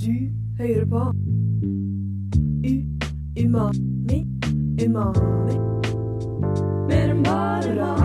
[0.00, 0.12] Du
[0.58, 0.98] hører på.
[2.64, 2.74] U
[3.44, 4.26] Umami
[4.84, 5.56] Umami.
[6.88, 7.99] Mer enn bare mat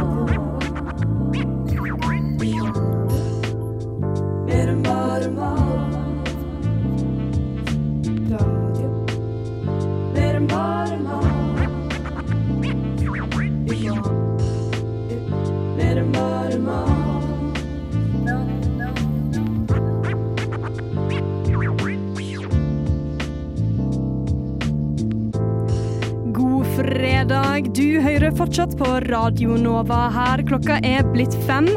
[27.55, 27.73] fredag.
[27.75, 30.43] Du hører fortsatt på Radio Nova her.
[30.43, 31.67] Klokka er blitt fem.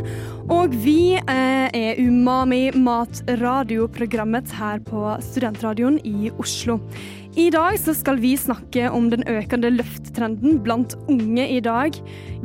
[0.50, 6.80] Og vi eh, er Umami matradioprogrammet her på Studentradioen i Oslo.
[7.36, 11.92] I dag så skal vi snakke om den økende løfttrenden blant unge i dag.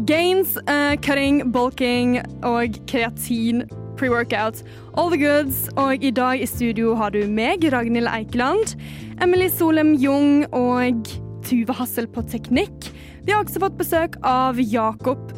[0.05, 3.63] Gains, eh, cutting, bulking og kreatin
[3.97, 4.63] pre-workout.
[4.95, 5.70] All the goods.
[5.77, 8.75] Og i dag i studio har du meg, Ragnhild Eikeland,
[9.21, 11.07] Emily Solem Jung og
[11.43, 12.91] Tuve Hassel på teknikk.
[13.24, 15.29] Vi har også fått besøk av Jakob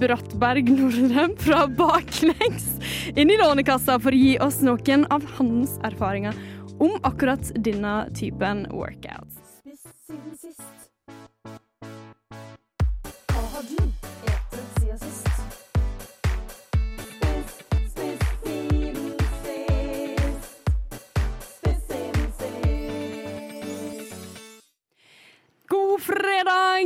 [0.00, 2.70] Brattberg Nordrem fra Baklengs
[3.12, 6.36] inn i Lånekassa for å gi oss noen av hans erfaringer
[6.80, 9.36] om akkurat denne typen workouts.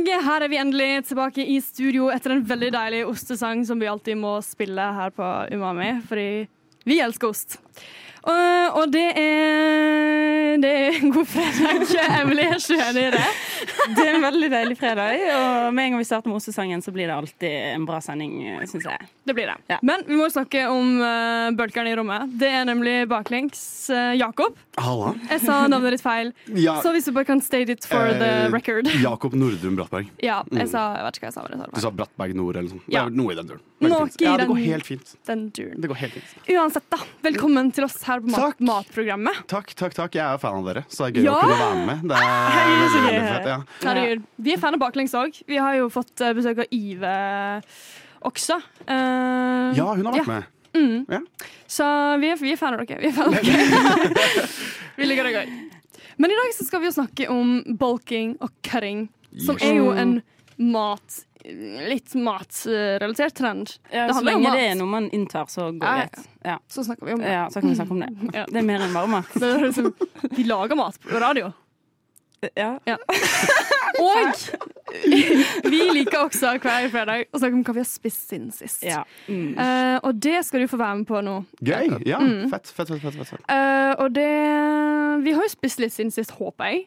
[0.05, 0.25] Fredag!
[0.25, 4.17] Her er vi endelig tilbake i studio etter en veldig deilig ostesang som vi alltid
[4.17, 6.47] må spille her på Umami, fordi
[6.85, 7.59] vi elsker ost.
[8.25, 11.91] Og, og det er Det er en god fredag.
[12.21, 13.25] Emily, er ikke enig i det?
[13.95, 16.93] Det er en veldig deilig fredag, og med en gang vi starter med Osesangen, så
[16.95, 18.31] blir det alltid en bra sending,
[18.71, 19.07] syns jeg.
[19.27, 19.55] Det blir det.
[19.69, 19.77] Ja.
[19.85, 22.31] Men vi må snakke om uh, bølgerne i rommet.
[22.39, 23.61] Det er nemlig baklengs
[23.93, 24.55] uh, Jakob.
[24.81, 25.11] Halla.
[25.29, 28.31] Jeg sa navnet ditt feil, Ja, så hvis du bare kan state it for the
[28.47, 28.89] eh, record.
[29.05, 30.09] Jakob Nordrum Brattberg.
[30.23, 30.71] Ja, jeg Mm.
[30.71, 31.43] sa, jeg vet ikke hva jeg sa.
[31.45, 31.91] Men jeg sa Du sa.
[31.99, 32.89] Brattberg Nord eller noe sånt.
[32.91, 33.05] Ja.
[33.05, 33.61] Det noe i den duren.
[34.23, 35.13] Ja, det går helt fint.
[35.27, 35.75] Den turen.
[35.83, 36.35] Det går helt fint.
[36.55, 36.99] Uansett, da.
[37.27, 38.59] Velkommen til oss her på mat Takk.
[38.69, 39.41] Matprogrammet.
[39.51, 40.15] Takk, takk, takk.
[40.15, 41.35] Jeg er fan av dere, så det er gøy Ja.
[41.35, 42.01] å kunne være med.
[42.09, 43.47] Det er Hei, veldig, veldig fett.
[43.51, 43.57] Ja.
[43.89, 44.25] Herregud.
[44.47, 45.39] Vi er fan av baklengs òg.
[45.47, 47.15] Vi har jo fått eh, besøk av Ive
[48.25, 48.57] også.
[48.89, 50.25] Uh, ja, hun har vært ja.
[50.31, 50.51] med.
[50.75, 51.05] Mm.
[51.07, 51.19] Ja.
[51.71, 51.85] Så
[52.21, 52.99] vi er, vi er fan av dere.
[53.03, 54.47] Vi, er fan av dere.
[54.99, 55.53] vi liker det gøy.
[56.17, 59.07] Men i dag så skal vi jo snakke om bulking og cutting,
[59.43, 59.65] som Yes.
[59.67, 60.17] er jo en
[60.57, 63.69] mat Litt matrelatert trend.
[63.93, 66.07] Ja, så lenge det er noe man inntar, så går Ja, det ja.
[66.07, 66.29] greit.
[66.49, 66.55] Ja.
[66.73, 67.29] Så snakker vi om det.
[67.35, 68.09] ja, så kan vi snakke om det.
[68.39, 68.45] Ja.
[68.49, 69.29] Det er mer enn bare mat.
[69.37, 69.91] Det er liksom,
[70.33, 71.51] vi lager mat på radio.
[72.57, 72.71] Ja.
[74.01, 74.33] Og
[75.69, 78.83] vi liker også hver fredag å snakke om hva vi har spist siden sist.
[78.85, 79.03] Ja.
[79.29, 79.53] Mm.
[79.57, 81.37] Uh, og det skal du få være med på nå.
[81.61, 81.93] Gøy.
[82.09, 82.49] Ja, Mm.
[82.51, 83.45] fett, fett, fett, fett, fett.
[83.49, 84.29] Eh, og det
[85.25, 86.85] Vi har jo spist litt siden sist, håper jeg.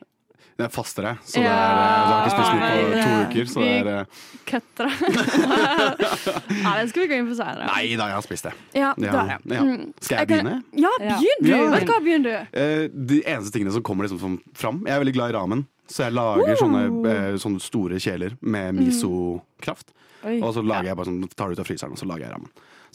[0.58, 1.54] Det er fastere, så det er, Ja.
[1.54, 3.46] eh, du har ikke spist noe på to det- uker.
[3.46, 4.02] Så det er eh.
[6.64, 7.64] Nei, det skal vi gå inn på senere.
[7.69, 8.52] Nei da, jeg har spist det.
[8.74, 9.20] Ja, Ja, det.
[9.54, 9.62] ja.
[9.62, 9.92] Mm.
[10.00, 10.56] Skal jeg begynne?
[10.74, 11.16] Ja, Ja.
[11.20, 11.50] begynn du!
[11.70, 12.34] Vet du hva, begynn du.
[12.52, 16.02] Eh, de eneste tingene som kommer liksom fram Jeg er veldig glad i ramen, så
[16.08, 19.88] jeg lager sånne, sånne store kjeler med miso-kraft.
[20.25, 22.32] Og så lager jeg bare sånn, tar det ut av fryseren, og så lager jeg
[22.34, 22.48] ramen.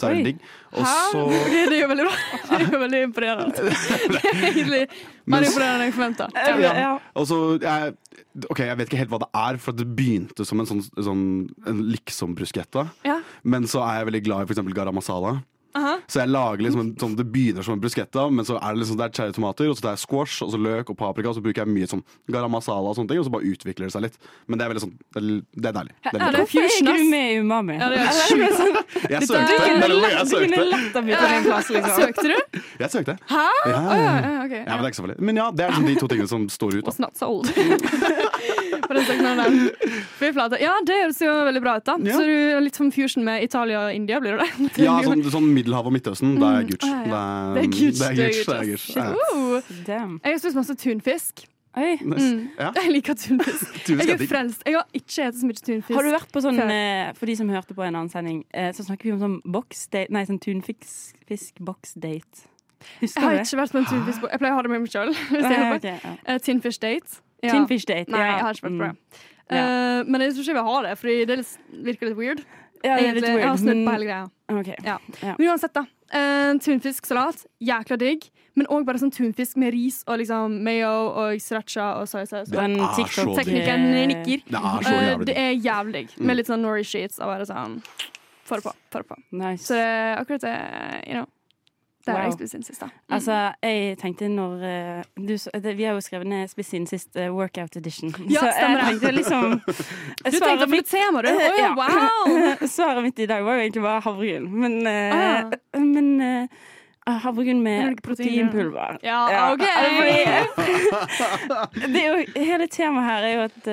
[0.04, 0.20] Så er Oi.
[0.20, 0.46] det digg.
[0.74, 0.94] Og Hæ?
[1.14, 2.16] så Det, er jo veldig bra.
[2.50, 3.72] Det er jo veldig imponerende.
[4.14, 4.82] Det er egentlig
[5.26, 6.28] mer imponerende enn jeg forventa.
[6.36, 6.74] Ja.
[6.84, 6.92] Ja.
[7.20, 7.96] Og så jeg,
[8.50, 11.26] Ok, jeg vet ikke helt hva det er, for det begynte som en sånn, sånn
[11.94, 12.88] liksom-bruschetta.
[13.06, 13.20] Ja.
[13.46, 15.36] Men så er jeg veldig glad i eksempel garam masala.
[15.76, 15.96] Aha.
[16.08, 18.84] Så jeg lager liksom en, sånn, Det begynner som en bruschetta, men så er det
[18.84, 21.38] liksom det er cherrytomater, og så det er squash, og så løk og paprika, og
[21.38, 23.94] så bruker jeg mye sånn garam masala og sånne ting, og så bare utvikler det
[23.96, 24.18] seg litt.
[24.48, 25.30] Men det er veldig sånn Det er,
[25.64, 25.96] det deilig.
[26.04, 26.44] Det er det litt er.
[26.44, 27.00] Er fusion, ass.
[27.02, 27.78] du med i Umami?
[27.80, 28.58] Ja, det er sjukt.
[28.60, 28.78] sånn,
[29.14, 29.54] Jeg søkte.
[29.54, 30.68] Det det jeg Du kunne søkte.
[30.74, 31.98] lett ha bytta din plass, liksom.
[32.04, 32.62] Søkte du?
[32.84, 33.18] Jeg søkte.
[33.34, 33.46] Hæ?
[33.66, 34.14] Ja, ja, ja.
[34.14, 34.64] ja.
[34.64, 35.20] Ja, men det er ikke så farlig.
[35.24, 36.86] Men ja, det er liksom de to tingene som står ut.
[36.86, 36.92] Da.
[36.92, 37.50] snart not sold.
[38.88, 39.52] På den søknaden der.
[40.62, 41.94] Ja, det høres jo veldig bra ut, da.
[42.04, 42.14] Ja.
[42.18, 44.54] Så du er litt sånn fusion med Italia og India, blir det det?
[44.86, 46.92] Ja, sånn, sånn Middelhavet og Midtøsten, det er Gucci.
[46.92, 46.96] Mm.
[47.10, 47.24] Ja.
[47.54, 48.04] Det Det er Gucci.
[48.04, 48.10] Det
[48.60, 48.94] er Gucci.
[49.88, 50.06] Det er.
[50.06, 51.34] Uh, jeg har spist masse tunfisk.
[51.74, 51.96] Oi.
[52.06, 52.22] Nice.
[52.22, 52.50] Mm.
[52.60, 52.68] Ja.
[52.78, 53.66] Jeg liker tunfisk.
[53.90, 54.62] Jeg er frelst.
[54.68, 55.96] Jeg har ikke spist så mye tunfisk.
[55.98, 56.70] Har du vært på sånn, Før.
[56.70, 59.38] eh, for de som hørte på en annen sending, eh, så snakker vi om sånn
[60.14, 62.36] Nei, sånn tunfisk-box-date.
[62.84, 63.46] Jeg Husker har du det?
[63.48, 65.12] ikke vært på en tunfisk Jeg pleier å ha det med meg sjøl.
[65.74, 66.12] Okay, ja.
[66.28, 67.10] Uh, Tinfish date.
[67.44, 67.54] Ja.
[67.54, 68.12] Tinfish date.
[68.12, 68.36] Nei, ja.
[68.38, 69.22] jeg har ikke vært på det.
[69.44, 69.54] Mm.
[69.54, 71.42] Uh, men jeg tror ikke jeg vil ha det, Fordi det er
[71.90, 72.46] virker litt weird.
[72.84, 73.42] Ja, det er litt Egentlig.
[73.42, 74.24] Jeg har snudd på hele greia.
[74.54, 74.70] Ok.
[74.84, 74.96] Ja.
[75.24, 75.36] Ja.
[75.40, 75.84] Men uansett, da.
[76.14, 78.26] Uh, tunfisksalat, jækla digg.
[78.54, 82.52] Men òg bare sånn tunfisk med ris og liksom mayo og sriracha og soyasaus.
[82.52, 84.44] Det Den TikTok-teknikken nikker.
[84.46, 85.44] Det er så Uh, jævlig det digg.
[85.44, 86.04] er jævlig.
[86.14, 86.26] Mm.
[86.28, 87.80] Med litt sånn nori sheets og bare sånn
[88.44, 88.74] Få det på.
[88.92, 89.16] Få det på.
[89.40, 89.64] Nice.
[89.64, 90.56] Så det er akkurat det,
[91.08, 91.28] you know.
[92.06, 92.38] Det har jeg Wow.
[92.38, 92.88] spist siden sist, da.
[93.16, 97.16] Altså, jeg tenkte når eh, du, det, Vi har jo skrevet ned spist siden sist
[97.16, 98.12] uh, workout edition.
[98.34, 99.62] Ja, så stemmer jeg tenkte liksom
[100.28, 101.30] Du tenkte på et tema, du?
[101.48, 102.68] Oh, ja, wow!
[102.68, 104.48] Svaret mitt i dag var jo egentlig bare havregryn.
[104.52, 105.80] Men, uh, Ah.
[105.80, 106.48] men uh,
[107.24, 109.00] havregryn med proteinpulver.
[109.04, 109.64] Ja, OK!
[111.88, 113.72] Det er jo, hele temaet her er jo at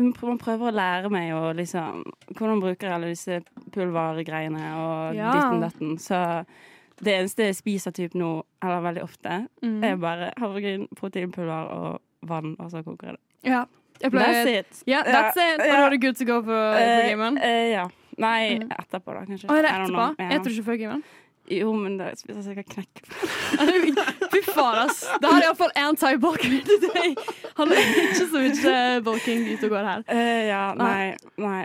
[0.00, 2.04] man prøver å lære meg å liksom
[2.36, 3.40] Hvordan bruker jeg alle disse
[3.74, 5.32] pulvergreiene og Ja.
[5.34, 5.96] ditten datten.
[5.98, 6.20] Så
[7.02, 9.84] det eneste jeg spiser typ nå, eller veldig ofte, Mm.
[9.84, 13.50] er bare havregryn, proteinpulver og vann, og så koker jeg det.
[13.50, 13.64] Ja.
[14.02, 14.82] Jeg That's it.
[14.88, 15.60] Yeah, that's it.
[15.60, 15.76] Og Ja.
[15.76, 17.36] da er du good to go på, på Eh, gamen?
[17.36, 17.86] Uh, ja.
[18.18, 18.68] Nei, Mm.
[18.70, 19.48] etterpå, da, kanskje.
[19.48, 20.14] Å, er det etterpå?
[20.18, 20.28] Ja.
[20.30, 21.02] Jeg tror ikke før gamen.
[21.50, 23.00] Jo, men da spiser jeg sikkert knekk.
[24.32, 25.00] Fy faen, ass.
[25.22, 27.18] Da har jeg iallfall anti-bulking til deg.
[27.58, 28.74] Han er ikke så mye
[29.06, 30.04] bulking ute og går her.
[30.06, 31.64] Uh, ja, nei, nei.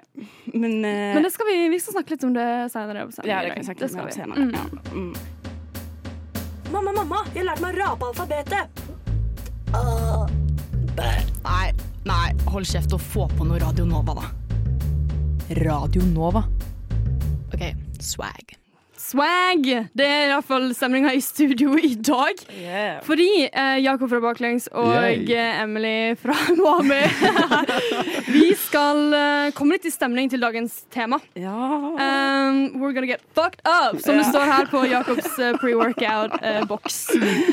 [0.56, 3.06] Men, uh, Men det skal vi, vi skal snakke litt om det senere.
[3.06, 4.38] på Ja, det kan vi snakke litt om senere.
[4.42, 4.52] Mm.
[4.58, 4.66] Ja.
[4.96, 5.14] Mm.
[6.74, 8.84] Mamma, mamma, jeg har lært meg å rape alfabetet.
[11.46, 11.68] Nei,
[12.10, 14.26] nei, hold kjeft og få på noe Radio Nova, da.
[15.62, 16.42] Radio Nova.
[17.54, 17.70] OK,
[18.02, 18.58] swag.
[19.06, 19.68] Swag!
[19.94, 22.40] Det er iallfall stemninga i studio i dag.
[22.58, 23.04] Yeah.
[23.06, 25.20] Fordi eh, Jakob fra Baklengs og Yay.
[25.30, 27.04] eh, Emily fra Mami
[28.34, 31.20] Vi skal eh, komme litt i stemning til dagens tema.
[31.38, 31.54] Ja.
[31.54, 36.98] Um, we're gonna get fucked up, som det står her på Jakobs eh, pre-workout-boks.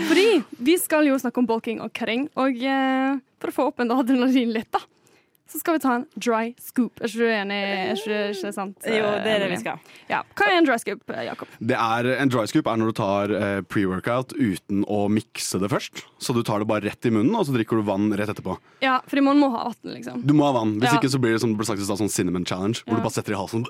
[0.09, 0.27] Fordi
[0.57, 3.93] vi skal jo snakke om bulking og cutting, og eh, for å få opp en
[3.93, 4.81] adrenalin litt, da,
[5.53, 7.01] så skal vi ta en dry scoop.
[7.03, 7.59] Er ikke du enig?
[7.61, 8.87] Er ikke, ikke det sant?
[8.89, 9.83] Jo, det er det vi skal.
[10.09, 10.23] Ja.
[10.39, 11.51] Hva er en dry scoop, Jakob?
[11.61, 15.69] Det er, en dry scoop er når du tar eh, pre-workout uten å mikse det
[15.73, 16.05] først.
[16.23, 18.57] Så du tar det bare rett i munnen, og så drikker du vann rett etterpå.
[18.85, 20.23] Ja, fordi man må ha vann, liksom.
[20.25, 20.79] Du må ha vann.
[20.81, 20.99] Hvis Ja.
[21.03, 23.03] ikke så blir det som det ble sagt i stad, sånn cinnamon challenge, hvor Ja.
[23.03, 23.67] du bare setter i halsen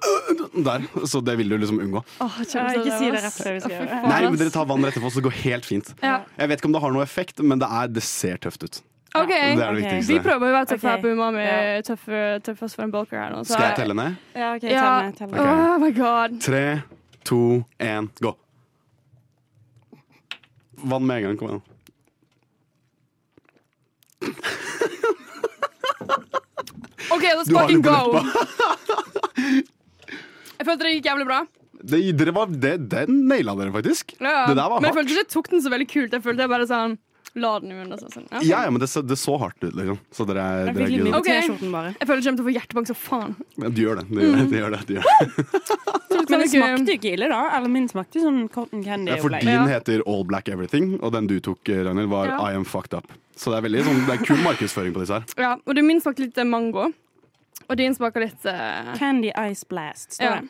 [0.64, 0.86] der.
[1.10, 2.04] Så det vil du liksom unngå.
[2.20, 4.08] Åh, kjære, ikke si det rett før vi skal gjøre det.
[4.12, 5.94] Nei, men dere tar vann rett etterpå, så det går helt fint.
[6.02, 6.20] Ja.
[6.38, 8.82] Jeg vet ikke om det har noe effekt, men det, er, det ser tøft ut.
[9.14, 9.28] OK.
[9.28, 10.12] Det er det viktigste.
[10.14, 11.44] Vi prøver å være tøffe her på Umami.
[11.84, 13.38] Tøffe, Tøffe, for en bulker her nå.
[13.44, 14.14] så- Skal jeg telle ned?
[14.34, 14.68] Ja, OK, Ja.
[14.70, 15.16] tell ned.
[15.18, 15.40] Tell ned.
[15.40, 15.52] Okay.
[15.52, 16.40] Oh my god.
[16.40, 16.82] Tre,
[17.24, 18.34] to, én, gå.
[20.84, 21.36] Vann med en gang.
[21.38, 21.62] Kom igjen.
[27.10, 28.12] OK, let's fucking go.
[30.62, 31.40] Jeg følte det gikk jævlig bra.
[31.82, 34.12] Det, dere var, det, det naila dere faktisk.
[34.22, 34.98] Ja, Det der var men jeg hardt.
[35.00, 36.12] følte ikke jeg tok den så veldig kult.
[36.14, 36.92] Jeg følte jeg bare sånn
[37.34, 37.96] La den under.
[37.96, 38.10] munnen.
[38.12, 38.26] Sånn.
[38.30, 38.40] Ja.
[38.42, 39.98] Ja, ja, men det, så- det så hardt ut, liksom.
[40.12, 41.14] Så dere, er- Jeg dere er litt mye good.
[41.14, 41.26] på Ok.
[41.32, 41.94] T-skjorten, bare.
[41.98, 43.36] Jeg føler jeg kommer til å få hjertebank som faen.
[43.56, 44.08] Ja, Du gjør det.
[44.10, 46.28] Du gjør det, du gjør det, du gjør det.
[46.32, 47.40] Men det smakte jo ikke ille, da.
[47.56, 49.16] Eller min smakte sånn cotton Ja, candy.
[49.20, 49.64] for din Ja.
[49.66, 52.38] heter All Black Everything, og den du tok, eh, Ragnhild, var Ja.
[52.50, 53.10] I Am Fucked Up.
[53.34, 55.24] Så det er veldig sånn, det er kul markedsføring på disse her.
[55.38, 56.92] Ja, og det min smakte litt eh, mango.
[57.70, 58.94] Og din smaker litt uh...
[58.98, 60.40] Candy Ice Blast, står Ja.
[60.40, 60.48] det.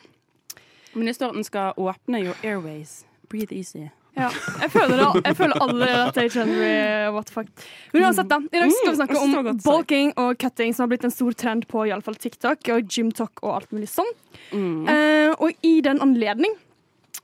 [0.94, 3.05] Men det står at den skal åpne your airways.
[3.28, 3.90] Breathe easy.
[4.12, 4.29] Ja.
[4.61, 7.47] Jeg føler, det, jeg føler alle at jeg kjenner what the fuck.
[7.94, 8.38] Men uansett, da.
[8.44, 11.14] I dag skal vi snakke Mm, om godt bulking og cutting, som har blitt en
[11.14, 14.11] stor trend på i alle fall TikTok og gymtalk og alt mulig sånn.
[14.53, 14.85] Mm.
[14.85, 16.59] Uh, og i den anledning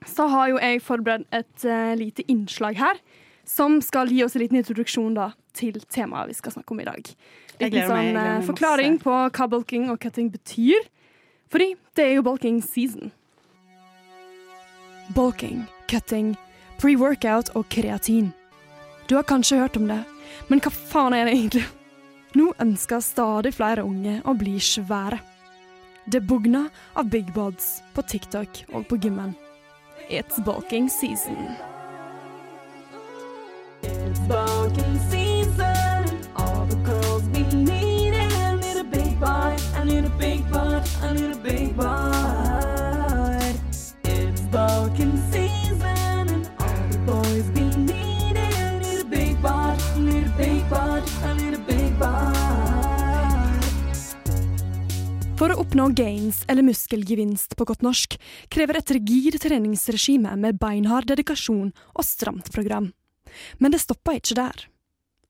[0.07, 2.97] så har jo jeg forberedt et uh, lite innslag her.
[3.49, 6.89] Som skal gi oss en liten introduksjon da, til temaet vi skal snakke om i
[6.89, 7.13] dag.
[7.59, 9.05] Liten sånn meg forklaring masse.
[9.05, 10.85] på hva bulking og cutting betyr.
[11.49, 13.09] Fordi det er jo bulking season.
[15.17, 16.35] Bulking, cutting,
[16.79, 18.31] pre-workout og kreatin.
[19.07, 19.99] Du har kanskje hørt om det,
[20.47, 21.65] men hva faen er det egentlig?
[22.37, 25.19] Nå ønsker stadig flere unge å bli svære.
[26.09, 29.35] Det bugner av big bods på TikTok og på gymmen.
[30.09, 31.37] It's bulking season.
[33.83, 35.18] It's bulking season.
[55.69, 58.15] Oppnå gains eller muskelgevinst på godt norsk
[58.49, 62.87] krever et rigid treningsregime med beinhard dedikasjon og stramt program.
[63.61, 64.63] Men det stopper ikke der.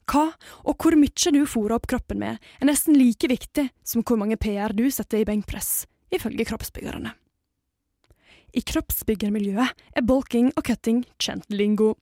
[0.07, 0.29] Hva
[0.63, 4.39] og hvor mye du fôrer opp kroppen med, er nesten like viktig som hvor mange
[4.39, 7.11] PR du setter i benkpress, ifølge kroppsbyggerne.
[8.55, 11.97] I kroppsbyggermiljøet er bulking og cutting kjent lingo.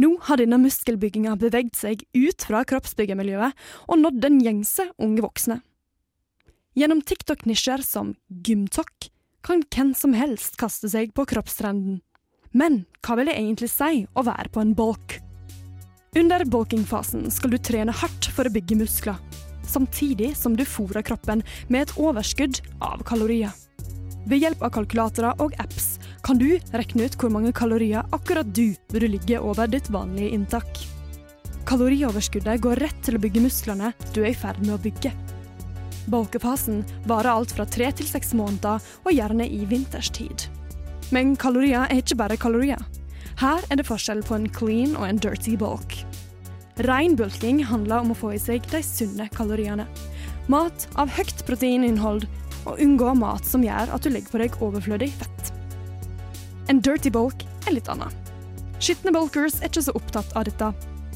[0.00, 5.60] Nå har denne muskelbygginga beveget seg ut fra kroppsbyggermiljøet og nådd den gjengse unge voksne.
[6.78, 9.08] Gjennom TikTok-nisjer som Gymtok
[9.42, 11.96] kan hvem som helst kaste seg på kroppstrenden.
[12.54, 15.16] Men hva vil det egentlig si å være på en bulk?
[16.20, 19.16] Under bulkingfasen skal du trene hardt for å bygge muskler,
[19.66, 23.50] samtidig som du fôrer kroppen med et overskudd av kalorier.
[24.30, 28.68] Ved hjelp av kalkulatorer og apps kan du regne ut hvor mange kalorier akkurat du
[28.92, 30.70] burde ligge over ditt vanlige inntak.
[31.66, 35.16] Kalorioverskuddet går rett til å bygge musklene du er i ferd med å bygge.
[36.08, 40.48] Bulkefasen varer alt fra tre til seks måneder, og gjerne i vinterstid.
[41.14, 42.80] Men kalorier er ikke bare kalorier.
[43.38, 46.00] Her er det forskjell på en clean og en dirty bulk.
[46.86, 49.86] Rein bulking handler om å få i seg de sunne kaloriene.
[50.50, 52.26] Mat av høyt proteininnhold,
[52.68, 55.52] og unngå mat som gjør at du legger på deg overflødig fett.
[56.68, 58.14] En dirty bulk er litt annet.
[58.78, 60.72] Skitne bulkers er ikke så opptatt av dette.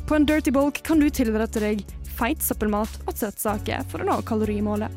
[0.08, 1.84] På en dirty bulk kan du tilrette deg
[2.22, 4.92] feit søppelmat og søtsaker for å nå kalorimålet.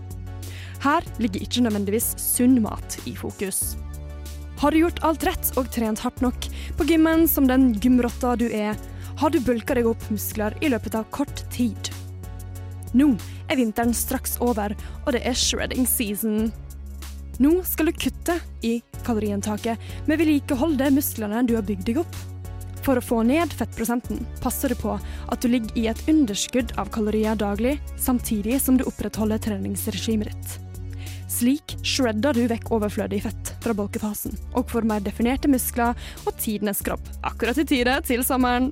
[0.85, 3.73] Her ligger ikke nødvendigvis sunn mat i fokus.
[4.61, 8.45] Har du gjort alt rett og trent hardt nok på gymmen som den gymrotta du
[8.47, 8.77] er,
[9.17, 11.89] har du bulka deg opp muskler i løpet av kort tid.
[12.95, 13.09] Nå
[13.49, 16.51] er vinteren straks over, og det er shredding season.
[17.41, 18.77] Nå skal du kutte i
[19.07, 22.21] kaloriinntaket, men vedlikeholde musklene du har bygd deg opp.
[22.85, 26.91] For å få ned fettprosenten passer det på at du ligger i et underskudd av
[26.93, 30.59] kalorier daglig, samtidig som du opprettholder treningsregimet ditt.
[31.35, 36.83] Slik shredder du vekk overflødig fett fra bolkefasen og får mer definerte muskler og tidenes
[36.85, 38.69] kropp, akkurat i tide til sommeren.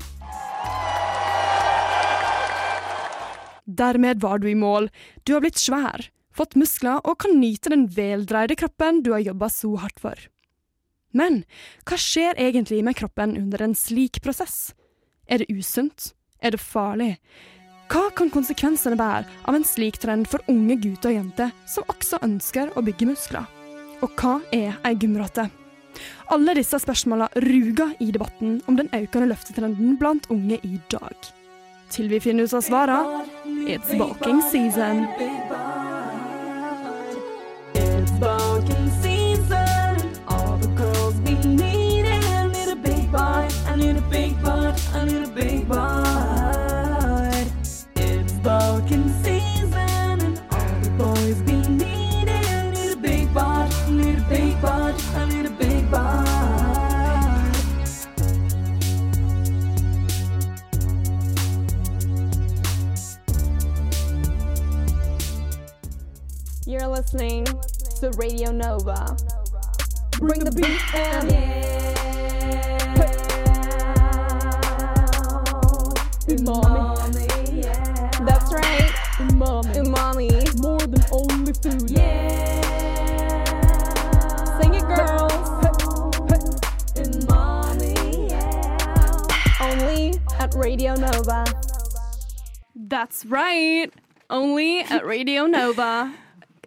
[3.65, 4.91] Dermed var du i mål.
[5.25, 6.05] Du har blitt svær,
[6.35, 10.29] fått muskler og kan nyte den veldreide kroppen du har jobba så hardt for.
[11.13, 11.43] Men
[11.87, 14.73] hva skjer egentlig med kroppen under en slik prosess?
[15.29, 16.11] Er det usunt?
[16.41, 17.15] Er det farlig?
[17.93, 22.21] Hva kan konsekvensene være av en slik trend for unge gutter og jenter som også
[22.25, 23.45] ønsker å bygge muskler?
[24.03, 25.45] Og hva er ei gymrotte?
[26.33, 31.29] Alle disse spørsmåla ruger i debatten om den økende løftetrenden blant unge i dag.
[31.93, 33.21] Til vi finner ut av svarene,
[33.69, 35.05] it's bulking season.
[45.43, 47.47] Big butt.
[47.95, 50.19] It's bulking season.
[50.19, 52.29] And all the boys be needing.
[52.29, 53.35] I need a big.
[53.35, 55.03] I need a big butt.
[55.15, 56.29] I need a big butt.
[66.65, 67.45] You're listening
[67.99, 69.17] to Radio Nova.
[70.19, 71.82] Bring the beat in.
[76.45, 77.27] Umami.
[78.25, 78.91] That's right.
[79.19, 79.73] Umami.
[79.83, 80.29] Umami.
[80.61, 81.89] More than only food.
[81.89, 82.61] Yeah.
[84.59, 85.49] Sing it, girls.
[86.95, 88.29] Umami.
[88.29, 89.61] Yeah.
[89.61, 91.45] Only at Radio Nova.
[92.75, 93.91] That's right!
[94.29, 96.11] Only at Radio Nova.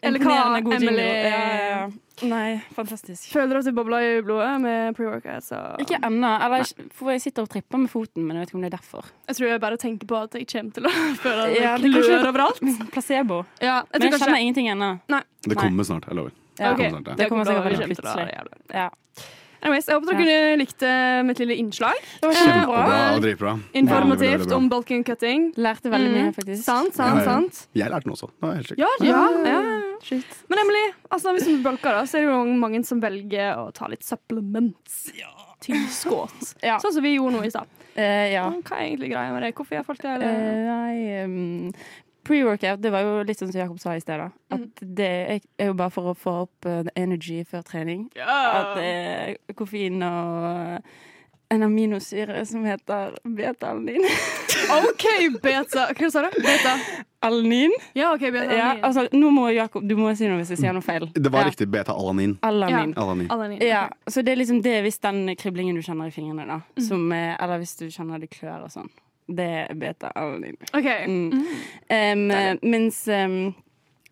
[0.03, 0.99] Eller hva, Imponerende god jingle.
[0.99, 2.06] Emily?
[2.23, 2.57] Ja, ja, ja.
[2.57, 3.27] Nei, fantastisk.
[3.29, 5.45] Føler at du bobler i blodet med pre-workout?
[5.45, 6.31] Så Ikke ennå.
[6.47, 6.65] Eller
[6.97, 9.05] for jeg sitter og tripper med foten, men jeg vet ikke om det er derfor.
[9.29, 10.93] jeg tror jeg bare tenker på at jeg kommer til å
[11.25, 12.61] føle at Ja, det det er klør overalt.
[12.95, 13.43] Placebo.
[13.61, 14.91] Ja, jeg Men jeg jeg kjenner ingenting ennå.
[15.47, 16.09] Det kommer snart.
[16.09, 16.33] Jeg lover.
[16.59, 16.73] Ja.
[16.73, 17.15] Ok, kommer snart, ja.
[17.21, 18.33] Det kommer sikkert veldig plutselig.
[18.73, 18.89] Ja.
[19.63, 20.91] Anyways, jeg håper dere likte
[21.27, 21.95] mitt lille innslag.
[22.21, 23.15] Det var Kjempebra kjempebra.
[23.17, 23.53] og dritbra.
[23.75, 25.47] Informativt Veldig, veldig om balkan cutting.
[25.57, 26.35] Lærte veldig mye, Mhm.
[26.37, 26.63] faktisk.
[26.65, 27.25] Sant, sant, Ja, ja.
[27.25, 27.67] sant.
[27.75, 28.27] Jeg lærte den også.
[28.29, 28.79] Det var helt sykt.
[28.79, 29.61] Ja, ja, ja.
[30.49, 33.73] Men Emily, altså, hvis du bulker, da, så er det jo mange som velger å
[33.73, 35.11] ta litt supplements.
[35.61, 36.55] Tilskudd.
[36.63, 36.79] Ja.
[36.79, 37.67] Sånn som vi gjorde nå i stad.
[37.97, 38.45] Uh, ja.
[38.51, 39.55] Hva er egentlig greia med det?
[39.57, 40.11] Hvorfor gjør folk det?
[40.17, 40.35] Eller?
[40.37, 41.73] Uh, nei, um,
[42.27, 44.19] Pre-workout, det var jo litt sånn som Jakob sa i sted.
[44.19, 44.31] da.
[44.57, 48.09] At det er jo bare for å få opp uh, energy før trening.
[48.19, 50.83] At det er koffein og
[51.49, 54.03] en aminosyre som heter beta-alanin.
[54.79, 55.05] OK,
[55.43, 55.91] beta.
[55.95, 56.41] Hva sa du?
[56.43, 56.75] Beta.
[57.27, 57.75] Alanin?
[57.95, 58.57] Ja, OK, beta.
[58.57, 61.09] Ja, altså, nå må Jakob, du må si noe hvis jeg sier noe feil.
[61.15, 61.53] Det var ja.
[61.53, 62.37] riktig beta-alanin.
[62.47, 62.95] Alanin.
[62.99, 63.31] Alanin.
[63.31, 63.63] Alanin.
[63.63, 66.83] Ja, så det er liksom det hvis den kriblingen du kjenner i fingrene, da.
[66.83, 68.91] Som er, eller hvis du kjenner det klør og sånn.
[69.27, 70.57] Det er beta-alanin.
[70.73, 70.87] OK.
[71.07, 71.33] Mm.
[71.91, 72.27] Um,
[72.71, 73.55] mens um,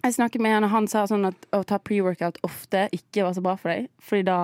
[0.05, 3.37] jeg snakket med han, og han sa sånn at å ta pre-workout ofte ikke var
[3.37, 3.87] så bra for deg.
[4.05, 4.39] Fordi da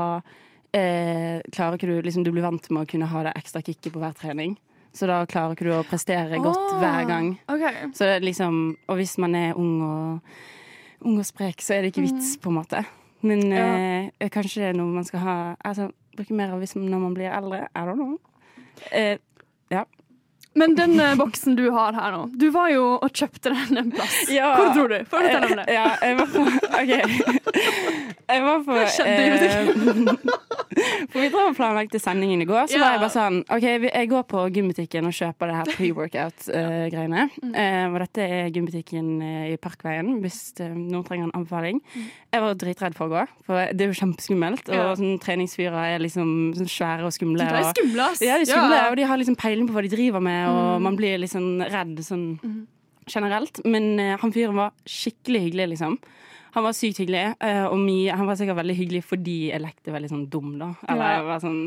[0.72, 3.92] eh, klarer ikke du liksom, Du blir vant med å kunne ha det ekstra kicket
[3.92, 4.54] på hver trening.
[4.96, 6.78] Så da klarer ikke du å prestere godt Ah.
[6.80, 7.28] hver gang.
[7.52, 7.66] OK.
[7.94, 10.32] Så det er liksom, og hvis man er ung og,
[11.06, 12.84] ung og sprek, så er det ikke vits, på en måte.
[13.22, 16.98] Men eh, kanskje det er noe man skal ha Altså, bruke mer av hvis, når
[17.04, 17.66] man blir eldre.
[17.76, 18.16] I don't know.
[18.90, 19.18] Eh, ja.
[20.59, 23.92] Men den eh, boksen du har her nå, du var jo og kjøpte den en
[23.95, 24.16] plass.
[24.35, 24.49] Ja.
[24.59, 24.97] Hvor dro du?
[25.07, 25.66] Få fortelle om det.
[25.71, 26.42] Ja, jeg var på
[26.80, 26.92] OK.
[28.30, 30.11] Jeg var på eh,
[31.11, 32.83] For vi drev og planlagte sendingen i går, så Ja.
[32.85, 37.25] var jeg bare sånn OK, jeg går på gymbutikken og kjøper det her pre-workout-greiene.
[37.54, 39.09] Eh, og dette er gymbutikken
[39.50, 41.80] i Parkveien, hvis noen trenger en anbefaling.
[42.30, 44.71] Jeg var dritredd for å gå, for det er jo kjempeskummelt.
[44.71, 47.42] Og sånn treningsfyrer er liksom sånn svære og skumle.
[47.42, 48.23] De er skumle, ass.
[48.23, 50.80] Ja, de er skumle, og de har liksom peiling på hva de driver med, og
[50.82, 52.26] man blir litt sånn redd sånn
[53.11, 53.61] generelt.
[53.64, 55.99] Men eh, han fyren var skikkelig hyggelig, liksom.
[56.52, 59.92] Han var sykt hyggelig, eh, og mye, han var sikkert veldig hyggelig fordi jeg lekte
[59.94, 60.73] veldig sånn dum, da.
[60.90, 61.61] Eller jeg var sånn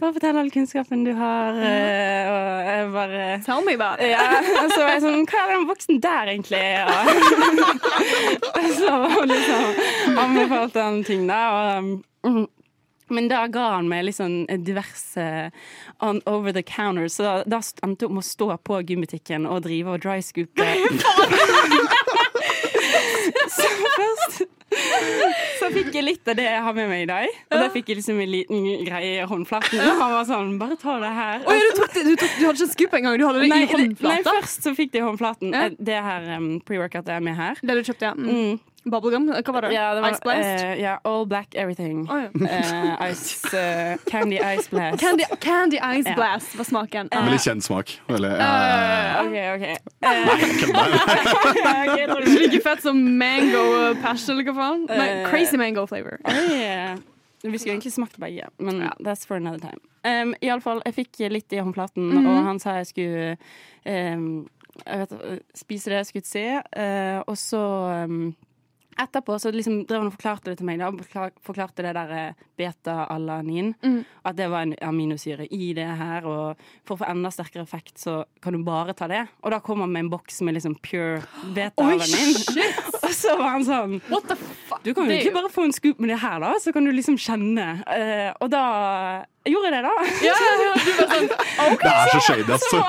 [0.00, 4.10] Bare fortell all kunnskapen du har, eh, og jeg bare Tell me about it.
[4.10, 4.40] ja,
[4.72, 6.64] så var jeg sånn Hva er den voksen der, egentlig?
[8.50, 11.60] Og så var han liksom anbefalte han ting der.
[11.60, 12.44] Og, mm,
[13.08, 15.26] men da ga han meg litt sånn diverse
[16.02, 19.62] on over the counter, så da, da endte jeg om å stå på gymbutikken og
[19.68, 20.66] drive og dry scoope.
[23.56, 24.44] så først
[25.60, 27.26] så fikk jeg litt av det jeg har med meg i dag.
[27.50, 29.80] Og da fikk jeg liksom en liten greie i håndflaten.
[29.80, 31.44] Og han var sånn Bare ta det her.
[31.48, 33.60] Oi, du, tok du, tok, du hadde ikke en scoop engang, du hadde det Nei,
[33.64, 34.12] i håndflata?
[34.12, 35.54] nei, først så fikk de håndflaten.
[35.54, 35.64] Ja.
[35.70, 37.62] Eh, Det her um, pre-workout er med her.
[37.62, 38.14] Det du kjøpte, ja.
[38.18, 38.58] Mm.
[38.86, 38.90] Mm.
[38.90, 39.26] Bubblegum?
[39.34, 39.72] Hva var det?
[39.74, 40.64] Ja, det var, Ice Blast?
[40.64, 42.10] Uh, ja, all black everything.
[42.10, 42.28] Oh, ja.
[42.34, 45.00] uh, ice, uh, candy ice blast.
[45.00, 46.14] Candy, candy Ice Ja.
[46.14, 47.08] Blast var smaken.
[47.12, 48.00] Veldig kjent smak.
[48.08, 48.36] Eller.
[49.26, 49.66] OK, OK.
[52.26, 54.86] Ikke like fett som mango uh, passion, eller hva faen?
[54.90, 55.30] Eh.
[55.30, 56.18] crazy mango flavor.
[56.24, 56.96] Eh,
[57.42, 59.80] Vi skulle egentlig smakt begge, men that's for another time.
[60.04, 62.28] Um, i alle fall, jeg fikk litt i håndflaten, -hmm.
[62.28, 63.36] og han sa jeg skulle
[63.86, 64.48] um,
[64.86, 66.62] jeg vet, spise det jeg skulle se.
[66.76, 67.58] uh, og så
[68.04, 68.34] um,
[68.98, 70.80] etterpå så liksom drev han og forklarte det til meg.
[70.80, 73.72] Da, forklarte det der eh, beta-alanin.
[73.84, 74.00] Mm.
[74.26, 76.26] At det var en aminosyre i det her.
[76.26, 79.24] Og for å få enda sterkere effekt, så kan du bare ta det.
[79.44, 81.22] Og da kom han med en boks med liksom pure
[81.56, 82.36] beta-alanin.
[83.04, 84.82] og så var han sånn What the fuck?
[84.84, 86.92] du kan jo egentlig bare få en scoop med det her, da, så kan du
[86.94, 87.66] liksom kjenne.
[87.86, 88.64] Uh, og da
[89.52, 89.92] gjorde jeg det, da.
[90.26, 91.28] Ja, ja, ja, du var sånn
[91.82, 92.80] Det er så shady, altså.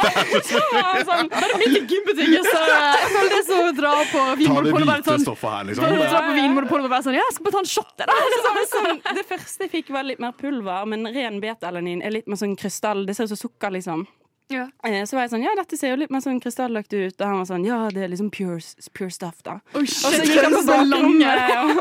[0.47, 3.93] Så var han sånn, Bare midt i gymbutikken, så jeg føler det så å dra
[4.11, 5.97] på Ta det Vinmonopolet og bare hvite sånn stoffet her, liksom.
[5.97, 8.07] det dra på Vinmonopolet og bare sånn Ja, jeg skal bare ta en shot, jeg,
[8.09, 8.19] da.
[8.45, 12.03] så var det, sånn, det første jeg fikk, var litt mer pulver, men ren beta-alanin
[12.05, 13.05] er litt mer sånn krystall.
[13.07, 14.05] Det ser ut som sukker, liksom.
[14.49, 14.63] Ja.
[15.05, 17.15] Så var jeg sånn, ja, dette ser jo litt mer sånn krystallagt ut.
[17.19, 18.61] Og han var sånn, ja, det er liksom pure,
[18.95, 19.57] pure stuff, da.
[19.75, 21.75] Oi, Og så gikk han på bakrommet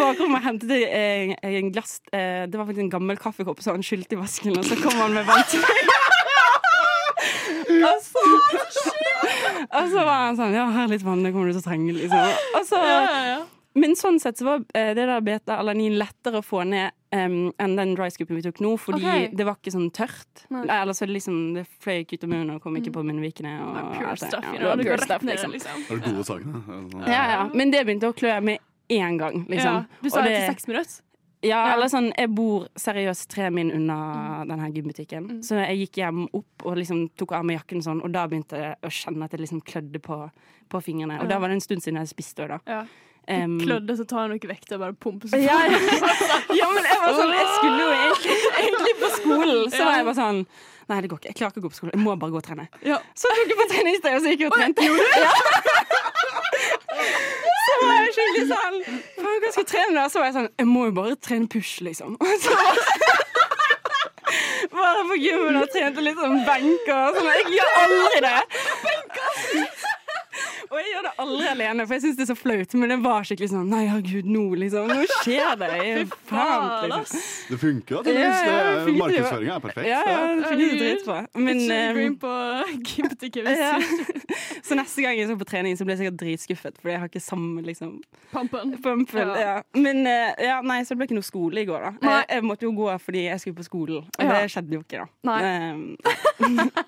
[0.00, 3.84] og, og hentet en, en glass eh, Det var faktisk en gammel kaffekopp, så han
[3.84, 5.94] skylte i vasken, og så kom han med vann til meg.
[7.70, 8.24] Og så,
[9.78, 11.68] og så var han sånn Ja, her er litt vann, det kommer du til å
[11.68, 12.36] trenge, liksom.
[12.56, 13.40] Og så, Ja, ja, ja.
[13.74, 17.76] Men sånn sett så var eh, det der beta-alanin lettere å få ned um, enn
[17.78, 19.28] den dry scoopen vi tok nå, fordi okay.
[19.36, 20.44] det var ikke sånn tørt.
[20.50, 20.64] Nei.
[20.74, 23.52] Eller så liksom, det fløy ikke ut av munnen og kom ikke på munnvikene.
[23.62, 24.32] Og, Pure alt det.
[24.32, 24.72] stuff, Ja, you det know.
[24.74, 25.54] var pure stuff, liksom.
[25.54, 25.84] liksom.
[25.88, 27.04] Det gode sakene.
[27.06, 27.44] Ja, ja.
[27.54, 28.58] Men det begynte å klø med
[28.90, 29.84] én gang, liksom.
[29.84, 30.02] Ja.
[30.02, 30.98] Du sa Og det til seks minutter.
[31.42, 35.28] Ja, eller sånn, jeg bor seriøst tre min unna denne gymbutikken.
[35.30, 35.44] gymbutikken.
[35.46, 38.58] Så jeg gikk hjem opp og liksom tok av meg jakken sånn, og da begynte
[38.60, 40.18] jeg å kjenne at det liksom klødde på,
[40.68, 41.16] på fingrene.
[41.16, 41.28] Og Ja.
[41.30, 42.58] da var det en stund siden jeg spiste òg, da.
[42.66, 42.84] Ja.
[43.30, 45.78] Em, Klødde, så tar han noe vekt og bare pumper seg ja, ja.
[46.58, 49.60] ja, men jeg var sånn Jeg skulle jo egentlig, egentlig på skolen.
[49.70, 50.40] Så var jeg bare sånn
[50.90, 51.30] Nei, det går ikke.
[51.30, 51.94] Jeg klarer ikke å gå på skolen.
[51.94, 52.64] Jeg må bare gå og trene.
[52.82, 52.96] Ja.
[53.14, 54.82] Så tok jeg på treningsstedet, og så gikk jeg og trente.
[54.82, 54.88] Ja.
[57.60, 58.76] Så var jeg skikkelig sånn
[59.20, 60.04] Faen, hva skal jeg trene da?
[60.10, 62.10] Så var jeg sånn Jeg må jo bare trene push, liksom.
[62.42, 62.50] Så
[64.70, 67.30] Bare på gymmen og trente litt sånn benker og sånn.
[67.34, 68.40] Jeg gjør aldri det.
[70.70, 72.74] Og jeg gjør det aldri alene, for jeg syns det er så flaut.
[72.78, 74.90] Men det var skikkelig sånn Nei, herregud, nå liksom.
[74.90, 75.70] Nå skjer det.
[76.28, 77.24] Faen, liksom.
[77.50, 78.14] Det funker, da.
[78.14, 78.84] Ja, ja.
[79.00, 79.88] Markedsføringa er perfekt.
[79.90, 81.16] Ja, ja, det funker dritbra.
[81.34, 82.30] Men inn på
[83.50, 83.72] ja.
[84.68, 87.10] Så neste gang jeg skal på trening, så blir jeg sikkert dritskuffet, fordi jeg har
[87.10, 87.96] ikke samme liksom
[88.30, 88.76] pumpen.
[88.84, 89.38] Pumpen Ja.
[89.40, 89.56] Ja.
[89.74, 91.92] Men uh, ja, nei, så det ble ikke noe skole i går, da.
[92.06, 92.20] Nei.
[92.30, 94.38] Jeg, måtte jo gå fordi jeg skulle på skolen, og Ja.
[94.38, 95.08] det skjedde jo ikke, da.
[95.26, 95.40] Nei.
[95.74, 95.98] Um,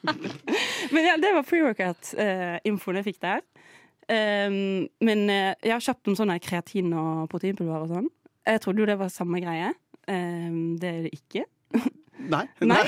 [0.94, 3.42] men ja, det var pre-workout-infoen jeg fikk der.
[4.12, 8.08] Ehm, men eh, jeg har kjøpt om sånne kreatin og proteinpulver og sånn.
[8.48, 9.72] Jeg trodde jo det var samme greie.
[10.10, 11.44] Um, det er det ikke.
[12.32, 12.46] Nei.
[12.62, 12.82] Nei.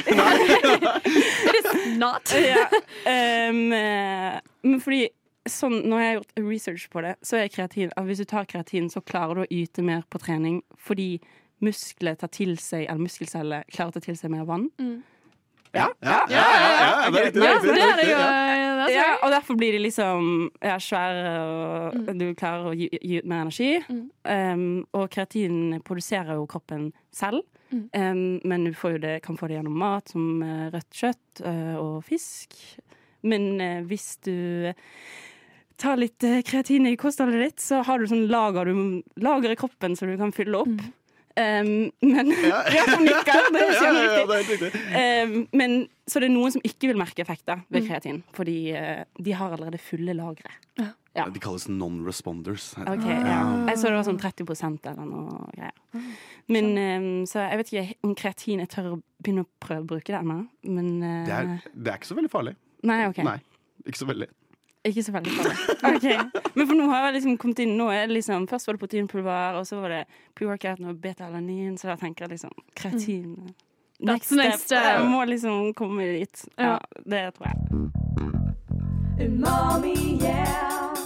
[2.02, 2.32] Not.
[2.34, 2.64] ja.
[3.50, 5.06] um, eh, men fordi
[5.50, 8.48] sånn, når jeg har gjort research på det, så er kreatin at hvis du tar
[8.50, 11.18] kreatin, så klarer du å yte mer på trening fordi
[11.64, 14.68] muskler tar til seg, eller muskelceller klarer å ta til seg mer vann.
[15.74, 17.42] Ja, ja, ja, ja, ja, det er riktig.
[17.42, 18.63] Ja, det er det er riktig, jo.
[18.92, 19.02] Ja.
[19.02, 20.30] er Ja, og derfor blir de liksom
[20.62, 21.34] ja, svære,
[21.94, 23.70] og du klarer å gi, gi ut mer energi.
[24.24, 29.78] Um, og kreatin produserer jo kroppen selv, um, men du det, kan få det gjennom
[29.78, 32.56] mat som eh, rødt kjøtt uh, og fisk.
[33.24, 34.62] Men uh, hvis du
[35.80, 39.96] tar litt kreatin i kostholdet ditt, så har du sånn lager, du, lager i kroppen
[39.98, 40.84] så du kan fylle opp.
[41.34, 44.82] Um, men ja, ja, nikker, det er Ja, ja, ja, det er helt riktig.
[44.94, 45.72] Um, men,
[46.06, 47.64] så det er noen som ikke vil merke effekter Mm.
[47.74, 50.52] ved kreatin, fordi uh, de har allerede fulle lagre.
[51.14, 51.24] Ja.
[51.30, 52.72] De kalles non-responders.
[52.78, 52.94] Okay.
[52.96, 53.40] Ok, ja.
[53.70, 56.06] Jeg så det var sånn 30% eller noe greier.
[56.50, 59.90] Men, um, så jeg vet ikke om kreatin Jeg tør å begynne å prøve å
[59.94, 60.40] bruke det ennå.
[60.66, 62.54] Men eh, Det, er, det er ikke så veldig farlig.
[62.90, 63.22] Nei, OK.
[63.26, 63.38] Nei,
[63.86, 64.26] ikke så veldig.
[64.84, 65.58] Ikke så veldig farlig.
[65.96, 66.16] Okay.
[66.54, 68.82] Men for nå har jeg liksom kommet inn Nå er det liksom, Først var det
[68.82, 70.02] proteinpulver, og så var det
[70.36, 73.54] pre-workout og beta-alanin, så da tenker jeg liksom kreatin
[74.04, 74.82] That's next step.
[74.82, 76.44] Jeg må liksom komme dit.
[76.58, 77.56] Ja, det tror jeg.
[79.28, 80.96] Umami, yeah.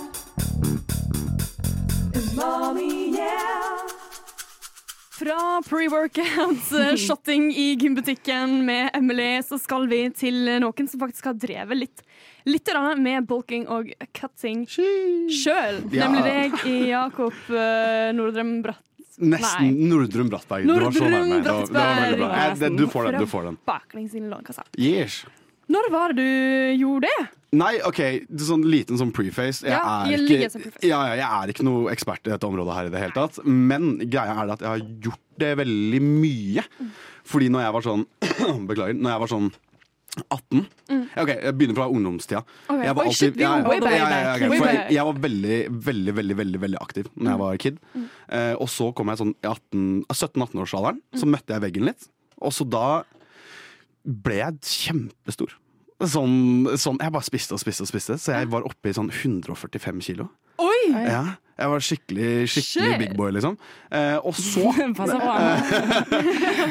[2.16, 3.67] Umami, yeah.
[5.18, 11.26] Fra pre-workouts, eh, shotting i gymbutikken med Emily, så skal vi til noen som faktisk
[11.32, 12.02] har drevet litt,
[12.46, 12.70] litt
[13.02, 15.80] med bulking og cutting sjøl.
[15.90, 16.06] Ja.
[16.06, 18.84] Nemlig deg Jakob uh, Nordrem Bratt.
[19.18, 20.62] Nesten Nordrum Brattberg.
[20.62, 21.42] Du var så Nordrum nærme.
[21.42, 22.28] Det var, det var veldig bra.
[22.28, 22.72] Brattberg.
[22.72, 23.20] Eh, Du får den.
[23.20, 24.64] du får den Baklengs inn i Lånekassa.
[24.78, 25.24] Yes.
[25.68, 27.26] Når var det du gjorde det?
[27.58, 28.00] Nei, OK,
[28.44, 29.62] sånn liten sånn preface.
[29.64, 30.82] Jeg, Ja, er jeg ikke, preface.
[30.88, 33.38] ja, ja, jeg er ikke noe ekspert i dette området her i det hele tatt.
[33.44, 36.64] Men greia er at jeg har gjort det veldig mye.
[37.28, 38.04] Fordi når jeg var sånn
[38.68, 38.96] Beklager.
[39.00, 39.50] Når jeg var sånn
[40.28, 41.02] 18 Mm.
[41.20, 42.40] OK, jeg begynner fra ungdomstida.
[42.64, 42.84] Okay.
[42.86, 47.10] Jeg var Oi, shit, jeg, for jeg, jeg var veldig, veldig, veldig veldig, veldig aktiv
[47.14, 47.76] Når jeg var kid.
[48.32, 52.08] Eh, og så kom jeg sånn i 18 17-18-årsalderen, så møtte jeg veggen litt.
[52.40, 53.02] Og så da
[54.08, 55.52] ble jeg kjempestor.
[55.98, 59.10] Sånn, sånn, jeg bare spiste og spiste og spiste, så jeg var oppe i sånn
[59.10, 60.28] 145 kilo.
[60.62, 60.82] Oi!
[60.94, 61.24] Ja,
[61.58, 63.00] jeg var skikkelig, skikkelig Shit.
[63.02, 63.56] big boy, liksom.
[63.90, 64.70] Eh, og så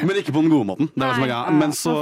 [0.08, 0.88] Men ikke på den gode måten.
[0.94, 1.56] Det var nei, som var greia.
[1.58, 1.96] Men så,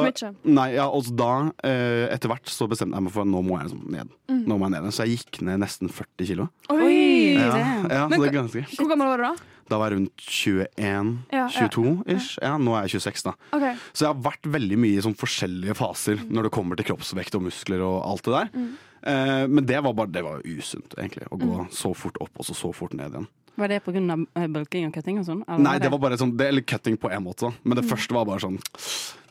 [0.45, 1.31] nei, ja, og da,
[1.65, 4.13] eh, etter hvert, så bestemte jeg meg for at nå må jeg liksom ned.
[4.29, 4.43] Mm.
[4.45, 4.93] Nå må jeg ned.
[4.93, 6.47] Så jeg gikk ned nesten 40 kilo.
[6.75, 6.93] Oi!
[7.39, 9.35] Ja, ja, så det er ganske Hvor gammel var du da?
[9.65, 11.51] Da var jeg rundt 21, Ja, ja.
[11.57, 12.35] 22-ish.
[12.43, 13.31] Ja, nå er jeg 26, da.
[13.55, 13.73] Okay.
[13.97, 17.33] Så jeg har vært veldig mye i sånn forskjellige faser når det kommer til kroppsvekt
[17.39, 18.51] og muskler og alt det der.
[18.53, 18.67] Mm.
[19.05, 21.27] Eh, men det var bare det var usunt, egentlig.
[21.29, 23.27] Å gå så fort opp og så så fort ned igjen.
[23.55, 24.17] Var det pga.
[24.51, 25.43] bulking og cutting og sånn?
[25.63, 27.53] Nei, det var bare sånn det, Eller cutting på en måte, da.
[27.63, 28.57] Men det første var bare sånn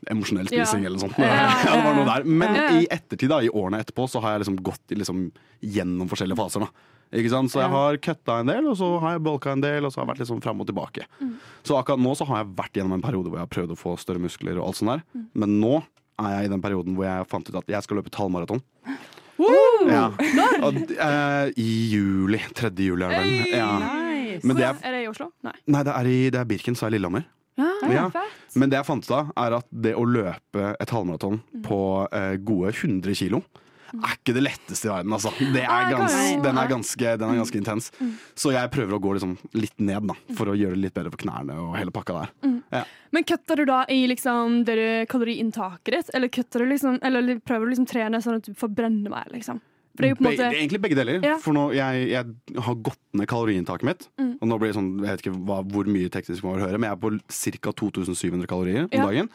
[0.08, 0.88] emosjonell spising Ja.
[0.88, 1.18] eller noe sånt.
[1.20, 1.34] Ja,
[1.66, 2.24] Ja, det var noe der.
[2.24, 5.26] Men i ettertid, da, i årene etterpå, så har jeg liksom gått liksom
[5.60, 6.64] gjennom forskjellige faser.
[6.64, 6.72] da
[7.14, 7.52] ikke sant?
[7.52, 10.00] Så jeg har cutta en del, og så har jeg bulka en del, og så
[10.00, 11.04] har jeg vært sånn fram og tilbake.
[11.20, 11.34] Mm.
[11.62, 13.78] Så akkurat nå så har jeg vært gjennom en periode hvor jeg har prøvd å
[13.78, 15.04] få større muskler og alt sånt der.
[15.14, 15.26] Mm.
[15.44, 15.74] Men nå
[16.24, 19.22] er jeg i den perioden hvor jeg fant ut at jeg skal løpe tallmaraton halvmaraton.
[19.38, 20.04] Ja.
[20.62, 22.38] Og, eh, I juli.
[22.54, 22.70] 3.
[22.86, 23.52] juli er det vel.
[23.52, 23.70] Ja.
[23.82, 24.40] Nice.
[24.46, 25.30] Men det er, Er det i Oslo?
[25.44, 25.52] Nei.
[25.70, 27.24] nei, det er, i, det er Birken, så er Lillehammer.
[27.58, 28.06] Ja, Ja.
[28.58, 31.62] Men det jeg fant ut av, er at det å løpe et halvmaraton Mm.
[31.66, 31.78] på
[32.12, 33.42] eh, gode 100 kilo
[33.94, 35.32] er ikke det letteste i verden, altså.
[35.38, 37.90] Det er gans, den, er ganske, den er ganske intens.
[38.38, 41.12] Så jeg prøver å gå liksom litt ned, da, for å gjøre det litt bedre
[41.14, 42.88] for knærne og hele pakka der.
[43.14, 44.64] Men kutter du da i liksom
[45.10, 49.28] kaloriinntaket ditt, eller liksom Eller prøver du liksom trene sånn at du får brenne mer,
[49.30, 49.60] liksom?
[49.94, 51.20] For det er jo på en Be, måte egentlig begge deler.
[51.22, 51.36] Ja.
[51.38, 54.08] For nå, jeg, jeg har gått ned kaloriinntaket mitt.
[54.18, 54.32] Mm.
[54.42, 56.78] Og nå blir det sånn, Jeg vet ikke hva, hvor mye teknisk man vil høre,
[56.82, 57.10] men jeg er på
[57.62, 57.72] ca.
[57.78, 59.04] 2700 kalorier om Ja.
[59.06, 59.28] dagen.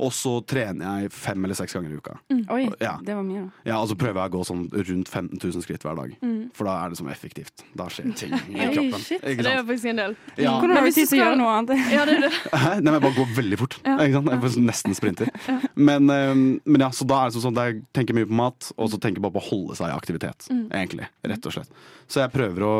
[0.00, 2.16] Og så trener jeg fem eller seks ganger i uka.
[2.48, 2.96] Oi, Ja.
[3.04, 3.50] det var mye, da.
[3.68, 6.16] Ja, og så prøver jeg å gå sånn rundt 15 000 skritt hver dag.
[6.22, 6.50] Mm.
[6.56, 7.64] For da er det sånn effektivt.
[7.76, 9.00] Da skjer ting i Oi, kroppen.
[9.04, 9.20] shit.
[9.20, 10.16] Det er faktisk en del.
[10.38, 10.56] Ja.
[10.58, 11.84] Hvordan har du tid til å gjøre noe annet?
[11.98, 12.32] Ja, det er det.
[12.54, 13.78] Nei, men jeg bare går veldig fort.
[13.84, 13.98] Ja.
[13.98, 14.32] Ikke sant?
[14.32, 15.28] Jeg er nesten sprinter.
[15.76, 18.72] Men, eh, men ja, så da er det sånn at jeg tenker mye på mat,
[18.78, 20.48] og så tenker jeg bare på å holde seg i aktivitet.
[20.52, 20.64] Mm.
[20.70, 21.84] Egentlig, rett og slett.
[22.08, 22.72] Så jeg prøver å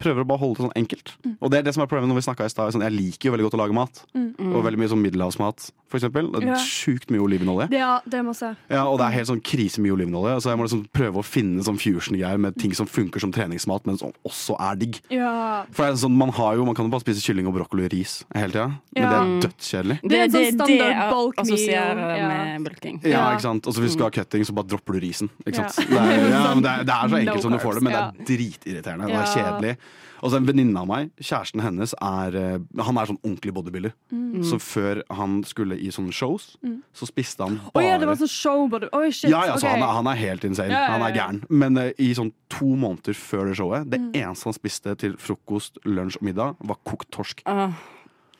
[0.00, 1.10] Prøver å bare holde det sånn enkelt.
[1.44, 2.70] Og det er det som er problemet når vi snakka i stad.
[2.72, 3.98] Sånn, jeg liker jo veldig godt å lage mat.
[4.40, 6.30] Og veldig mye sånn middelhavsmat, for eksempel.
[6.32, 6.58] Det er Ja.
[6.62, 7.66] sjukt mye olivenolje.
[7.74, 8.50] Ja, det må jeg se.
[8.70, 10.36] Ja, og det er helt sånn krisemye olivenolje.
[10.40, 13.84] Så jeg må liksom prøve å finne sånn fusion-greier med ting som funker som treningsmat,
[13.86, 15.00] men som også er digg.
[15.10, 15.64] Ja.
[15.72, 17.84] For det er sånn, man, har jo, man kan jo bare spise kylling og brokkoli
[17.84, 19.10] og ris hele tida, men Ja.
[19.10, 19.98] det er dødskjedelig.
[20.08, 22.28] Det er en sånn standard det bulk meal, assosierer ja.
[22.28, 23.00] med bulking.
[23.04, 23.66] Ja, ikke sant?
[23.66, 25.30] Og så hvis du skal ha cutting, så bare dropper du risen.
[25.46, 25.90] Ikke sant?
[25.90, 26.00] Ja.
[26.06, 27.82] Det, er, ja, men det, er, det er så enkelt No som du får det,
[27.82, 29.06] men det er dritirriterende.
[29.10, 29.76] Det er kjedelig.
[30.22, 33.94] Og så En venninne av meg, kjæresten hennes, er eh, Han er sånn ordentlig bodybuilder.
[34.12, 34.42] Mm.
[34.44, 36.56] Så før han skulle i sånne shows,
[36.96, 39.30] så spiste han bare bare ja, det var sånn show oh, shit.
[39.30, 39.72] Ja, ja, så ok.
[39.72, 40.72] han, er, han er helt insane.
[40.74, 41.40] Ja, ja, Han er gæren.
[41.48, 44.12] Men uh, i sånn to måneder før det showet, det Mm.
[44.16, 47.42] eneste han spiste til frokost, lunsj og middag, var kokt torsk.
[47.46, 47.74] Åh,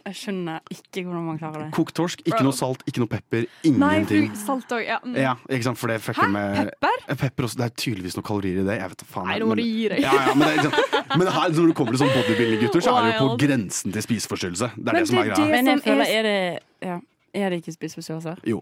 [0.06, 1.70] jeg skjønner ikke hvordan man klarer det.
[1.76, 4.98] Kokt torsk, ikke noe salt, ikke noe pepper, Nei, salt også, Ja.
[5.04, 5.16] mm.
[5.16, 6.30] Ja, ikke sant, for det fucker Hæ?
[6.32, 6.96] med Pepper?
[7.08, 8.78] Eh, Pepper også, Det er tydeligvis noen kalorier i det.
[8.80, 9.26] Jeg vet faen.
[9.26, 10.00] Nei, nå må du gi deg.
[10.00, 13.02] Ja, ja, men, det liksom, men her, når du kommer til sånn bodybuilding-gutter, så er
[13.10, 14.70] det jo på grensen til spiseforstyrrelse.
[14.76, 15.36] Det er Men det som er greia.
[15.36, 17.00] det- Men jeg er- føler, er det ja,
[17.32, 18.38] Er det ikke spiseforstyrrelser?
[18.44, 18.60] Jo.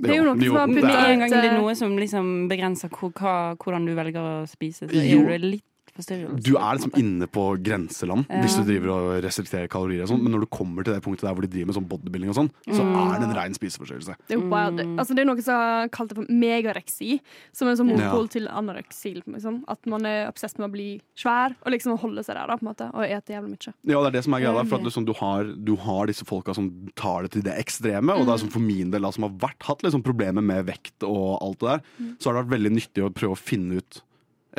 [0.00, 2.88] Det er jo noe som Med er- en gang det er noe som liksom begrenser
[2.88, 5.24] hvor, hva, hvordan du velger å spise, så Jo.
[5.26, 5.64] er det litt.
[5.98, 8.40] Du er liksom inne på grenseland Ja.
[8.42, 11.26] hvis du driver og restrikterer kalorier og sånt, men når du kommer til det punktet
[11.26, 13.14] der hvor de driver med sånn bodybuilding og sånn, så Mm.
[13.14, 14.14] er det en rein spiseforstyrrelse.
[14.28, 14.80] Det er, wild.
[14.98, 17.20] Altså, det er noe som har kalt det for megareksi,
[17.52, 18.26] som er en sånn Ja.
[18.28, 19.22] til anoreksi.
[19.26, 19.64] Liksom.
[19.68, 22.62] At man er obsess med å bli svær og liksom holde seg der da, på
[22.66, 23.74] en måte, og ete jævlig mye.
[23.84, 24.66] Ja, det er det som er greia.
[24.68, 28.10] For at liksom, du, har, du har disse folka som tar det til det ekstreme.
[28.18, 30.66] Og det er som for min del, da, som har vært, hatt liksom problemer med
[30.66, 31.80] vekt og alt det der,
[32.18, 34.02] så har det vært veldig nyttig å prøve å finne ut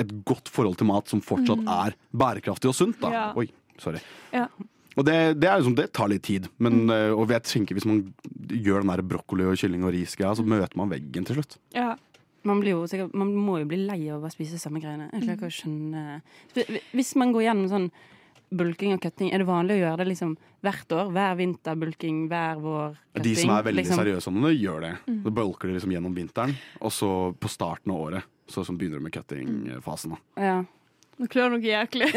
[0.02, 3.00] et godt forhold til mat som fortsatt er bærekraftig og sunt.
[3.02, 3.14] Da.
[3.14, 3.24] Ja.
[3.40, 3.48] Oi,
[3.82, 4.02] sorry.
[4.34, 4.48] Ja.
[4.98, 6.50] Og det, det, er liksom, det tar litt tid.
[6.60, 7.16] Men, mm.
[7.16, 8.04] og jeg tenker hvis man
[8.50, 11.60] gjør den der brokkoli og kylling og risgreia, så møter man veggen til slutt.
[11.76, 11.94] Ja.
[12.48, 15.10] Man, blir jo man må jo bli lei av å spise samme greiene.
[15.12, 17.90] Jeg klarer ikke å skjønne Hvis man går gjennom sånn
[18.50, 20.34] bulking og cutting, er det vanlig å gjøre det liksom
[20.66, 21.12] hvert år?
[21.16, 23.28] Hver vinter bulking, hver vår cutting?
[23.28, 24.02] De som er veldig liksom?
[24.02, 24.94] seriøse om det, gjør det.
[25.28, 28.98] Da bulker de liksom gjennom vinteren, og så på starten av året så som begynner
[28.98, 30.18] de med cutting-fasen.
[30.42, 30.64] Ja.
[31.20, 32.08] Nå klør det noe jæklig.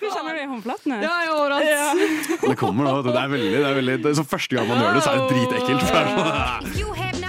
[0.00, 1.00] Kjenner du i håndflatene?
[1.02, 2.30] Ja, jeg er overalt.
[2.44, 2.92] Det kommer nå.
[3.08, 5.10] Det er veldig, det er veldig det er så Første gang man gjør det, så
[5.10, 5.82] er det dritekkelt.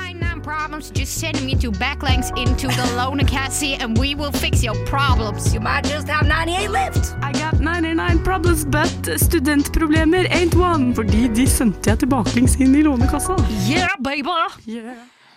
[0.71, 4.75] problems, just send me to backlinks into the loaner cassie and we will fix your
[4.85, 5.53] problems.
[5.53, 7.15] You might just have 98 left.
[7.21, 8.87] I got 99 problems, but
[9.19, 10.93] studentproblemer ain't one.
[10.93, 13.35] Fordi de sendte jeg tilbakelengs inn i Lånekassa.
[13.67, 14.31] Yeah, baby.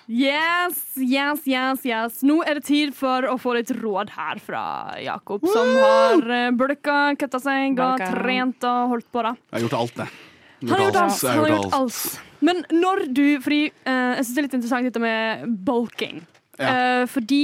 [0.07, 2.21] Yes, yes, yes, yes.
[2.23, 4.65] Nå er det tid for å få litt råd her fra
[5.01, 9.25] Jakob, som har uh, bulka, kutta seg og trent og holdt på.
[9.25, 10.09] da Jeg har gjort alt, det.
[10.69, 12.21] Han har gjort alt.
[12.45, 16.23] Men når du Fordi eh, jeg syns det er litt interessant dette med bulking.
[16.55, 17.43] Eh, fordi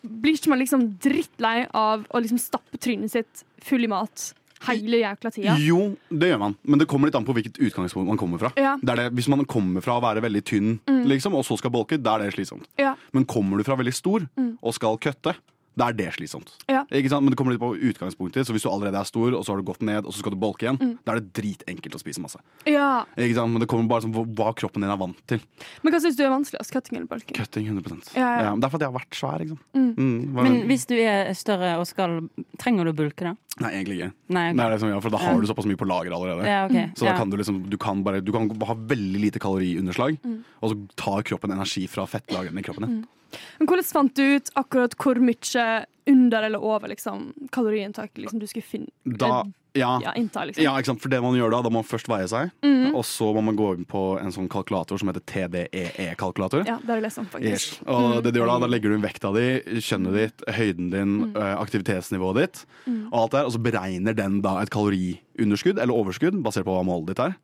[0.00, 4.30] blir ikke man liksom drittlei av å liksom stappe trynet sitt full i mat
[4.66, 5.56] hele jækla tida?
[5.60, 8.52] Jo, det gjør man, men det kommer litt an på hvilket utgangspunkt man kommer fra.
[8.56, 8.76] Ja.
[8.80, 10.70] Det det, hvis man kommer fra å være veldig tynn,
[11.10, 12.64] liksom, og så skal bolke, da er det slitsomt.
[12.80, 12.94] Ja.
[13.12, 14.24] Men kommer du fra veldig stor
[14.56, 15.36] og skal kutte,
[15.76, 16.54] da er det slitsomt.
[16.68, 16.84] Ja.
[16.90, 17.22] Ikke sant?
[17.22, 18.46] Men det kommer litt på utgangspunktet.
[18.48, 20.32] Så hvis du allerede er stor, og så har du gått ned, og så skal
[20.32, 22.40] du bolke igjen, da er det dritenkelt å spise masse.
[22.66, 23.04] ja.
[23.16, 23.52] Ikke sant?
[23.52, 25.40] Men det kommer bare som hva- kroppen din er vant til.
[25.82, 26.72] Men hva syns du er vanskeligst?
[26.72, 27.36] Cutting eller bulking?
[27.36, 28.50] Cutting 100 Ja, ja.
[28.52, 29.40] men Det er fordi jeg har vært svær.
[29.44, 29.96] Ikke sant?
[29.98, 33.34] Mm, hva- Men hvis du er større og skal Trenger du å bulke, da?
[33.60, 34.12] Nei, egentlig ikke.
[34.28, 34.56] Nei, okay.
[34.56, 36.44] Det det som, ja, for da har du såpass mye på lager allerede.
[36.46, 36.92] Ja, ok.
[36.96, 37.16] Så da Ja.
[37.18, 40.18] kan du liksom Du kan, bare, du kan ha veldig lite kaloriunderslag,
[40.62, 43.04] og så tar kroppen energi fra fettlagene i kroppen din.
[43.58, 45.68] Men hvordan fant du ut akkurat hvor mye
[46.06, 49.42] under eller over liksom, kaloriinntak liksom, du skulle finne, Da,
[49.76, 50.44] ja, ja, innta?
[50.46, 50.62] Liksom.
[50.64, 51.02] ja, ikke sant?
[51.02, 52.52] For det man gjør da, da må man først veie seg,
[52.92, 56.62] og så må man gå inn på en sånn kalkulator som heter TDEE-kalkulator.
[56.68, 57.80] Ja, det har jeg lest om, faktisk.
[57.80, 57.88] Yes.
[57.90, 59.46] Og det du gjør da, da legger du inn vekta di,
[59.84, 62.62] kjønnet ditt, høyden din, eh, aktivitetsnivået ditt,
[63.10, 66.86] og alt der, og så beregner den da et kaloriunderskudd eller overskudd, basert på hva
[66.86, 67.36] målet ditt er.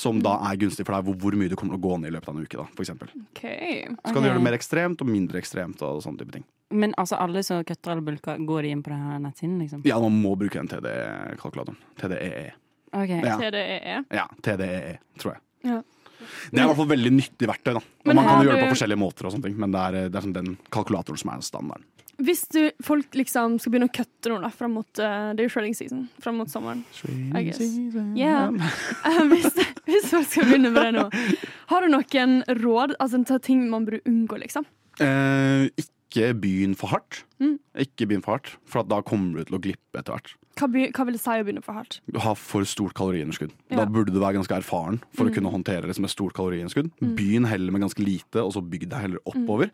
[0.00, 2.12] Som da er gunstig for deg, hvor, hvor mye du kommer til å gå ned
[2.12, 2.60] i løpet av en uke.
[2.60, 3.10] da, for eksempel.
[3.30, 3.82] okay.
[4.02, 5.82] Så kan du gjøre det mer ekstremt og mindre ekstremt.
[5.84, 6.46] og sånne type ting.
[6.70, 9.84] Men altså alle som kutter eller bulker, går de inn på denne nettsiden, liksom?
[9.88, 11.78] Ja, man må bruke den TDE-kalkulatoren.
[12.00, 12.50] TDEE.
[12.92, 13.22] Okay.
[13.24, 13.36] Ja.
[13.40, 14.02] TDEE.
[14.20, 15.44] ja, TDEE, tror jeg.
[15.68, 15.82] Ja.
[16.18, 17.72] Det er i hvert fall veldig nyttig verktøy.
[17.78, 17.80] da.
[17.80, 20.10] Og man kan jo gjøre det på forskjellige måter, og sånne ting, men det er,
[20.12, 21.86] det er sånn den kalkulatoren som er standarden.
[22.18, 25.46] Hvis du, folk liksom skal begynne å kutte noe da, fram mot uh, Det er
[25.46, 26.06] jo shredding season.
[26.22, 26.80] Fram mot sommeren.
[27.38, 27.60] I guess.
[28.18, 28.50] Yeah.
[29.08, 29.54] Eh, hvis,
[29.86, 31.04] hvis folk skal begynne med det nå,
[31.70, 34.66] har du noen råd altså, til ting man burde unngå, liksom?
[34.98, 37.22] Uh, ikke begynn for hardt.
[37.38, 37.54] Mm.
[37.84, 40.34] Ikke begynn for hardt, for at da kommer du til å glippe etter hvert.
[40.58, 42.00] Hva, by, hva vil det si å begynne for hardt?
[42.10, 43.52] Du har for stort kaloriunderskudd.
[43.70, 43.84] Ja.
[43.84, 45.30] Da burde du være ganske erfaren for Mm.
[45.30, 46.90] å kunne håndtere det som et stort kaloriunderskudd.
[47.14, 49.70] Begynn heller med ganske lite, og så bygg deg heller oppover.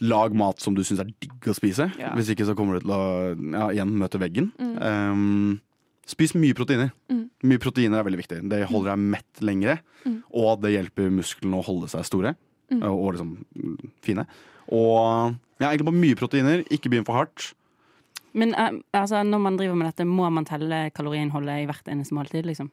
[0.00, 1.88] Lag mat som du syns er digg å spise.
[1.98, 2.12] Ja.
[2.18, 3.02] Hvis ikke så kommer du til å
[3.34, 4.52] ja, igjen møte veggen.
[4.58, 5.56] Um,
[6.08, 6.92] spis mye proteiner.
[7.12, 7.24] Mm.
[7.50, 8.42] Mye proteiner er veldig viktig.
[8.50, 9.78] Det holder deg mett lengre,
[10.30, 12.36] og det hjelper musklene å holde seg store
[12.68, 12.82] Mm.
[12.84, 14.24] og, og liksom mm, fine.
[14.76, 16.64] Og ja, egentlig bare mye proteiner.
[16.68, 17.46] Ikke begynn for hardt.
[18.36, 22.12] Men eh, altså, når man driver med dette, må man telle kaloriinnholdet i hvert eneste
[22.12, 22.68] måltid, liksom?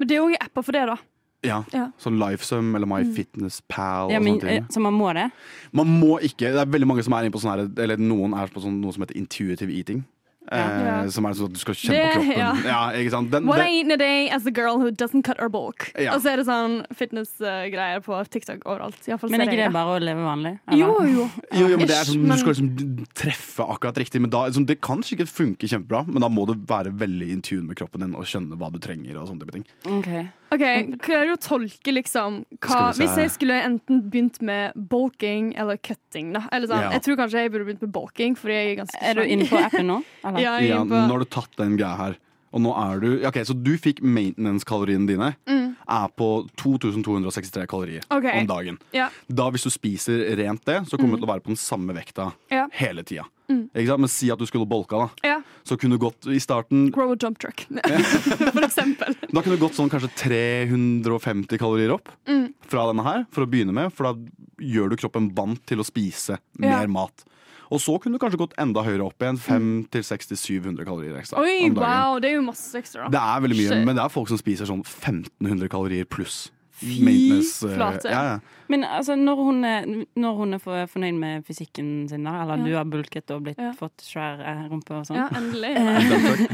[0.00, 0.96] Men det er òg apper for det, da.
[1.42, 1.86] Ja, Ja.
[1.98, 4.62] Sånn Lifesum eller MyFitnessPal Ja, og sånne ting.
[4.62, 5.30] eh, så man må det?
[5.72, 8.34] Man må ikke, det er veldig mange som er inne på sånn her Eller noen
[8.36, 10.04] er på sånn, noe som heter intuitive eating.
[10.50, 11.06] Eh, Ja.
[11.10, 12.36] Som er sånn at du skal kjenne Det- på kroppen.
[12.38, 12.54] ja.
[12.64, 13.30] Ja, ikke sant?
[13.30, 15.92] Den, What I eat in a day as a girl who doesn't cut her bulk.
[15.98, 16.14] Ja.
[16.14, 18.96] Og så er det sånn fitness-greier på TikTok overalt.
[19.06, 20.58] I hvert fall Men er ikke det bare å leve vanlig?
[20.66, 20.78] eller?
[20.78, 21.30] Jo, jo.
[21.52, 24.20] jo, jo, men det er sånn, Du skal liksom treffe akkurat riktig.
[24.20, 27.42] Men da, liksom, det kan sikkert funke kjempebra, men da må du være veldig in
[27.42, 29.16] tune med kroppen din og skjønne hva du trenger.
[29.20, 29.64] og sånne type ting.
[29.86, 30.28] Ok.
[30.50, 30.62] OK,
[31.04, 32.88] klarer du å tolke liksom hva.
[32.96, 36.46] Hvis jeg skulle enten begynt med bulking eller cutting, da.
[36.52, 36.90] Eller sånn, Ja.
[36.96, 39.46] Jeg tror kanskje jeg burde begynt med bulking, fordi jeg er ganske Er du inne
[39.46, 40.00] på appen nå?
[40.24, 40.40] Eller?
[40.42, 42.18] Ja, Ja, på nå har du tatt den greia her.
[42.52, 45.36] Og nå er du Ok, Så du fikk maintenance-kaloriene dine.
[45.46, 45.76] Mm.
[45.90, 46.26] er på
[46.58, 48.40] 2263 kalorier okay.
[48.40, 48.78] om dagen.
[48.94, 49.08] Ja.
[49.28, 51.94] Da Hvis du spiser rent det, så kommer du til å være på den samme
[51.94, 52.66] vekta Ja.
[52.72, 53.24] hele tida.
[53.50, 53.98] Mm.
[54.00, 55.08] Men si at du skulle bolka, da.
[55.26, 55.38] Ja.
[55.66, 57.66] Så kunne du gått i starten Grow a jump truck,
[58.54, 59.16] for eksempel.
[59.34, 62.52] Da kunne du gått sånn kanskje 350 kalorier opp Mm.
[62.70, 63.92] fra denne her, for å begynne med.
[63.92, 64.14] For da
[64.62, 66.78] gjør du kroppen vant til å spise Ja.
[66.78, 67.24] mer mat.
[67.70, 69.38] Og så kunne du kanskje gått enda høyere opp igjen.
[69.38, 73.06] 500-700 kalorier ekstra Oi, wow, det er jo masse ekstra.
[73.10, 73.86] Det er veldig mye, Shit.
[73.86, 76.50] men det er folk som spiser sånn 1500 kalorier pluss.
[76.80, 78.08] Fy maintenance, eh, flate.
[78.10, 78.38] Ja, ja.
[78.70, 79.84] Men altså, når hun er,
[80.16, 82.64] når hun er fornøyd med fysikken sin, da, eller Ja.
[82.64, 83.72] du har bulket og blitt, Ja.
[83.76, 85.74] fått svær eh, rumpe og sånn Ja, endelig.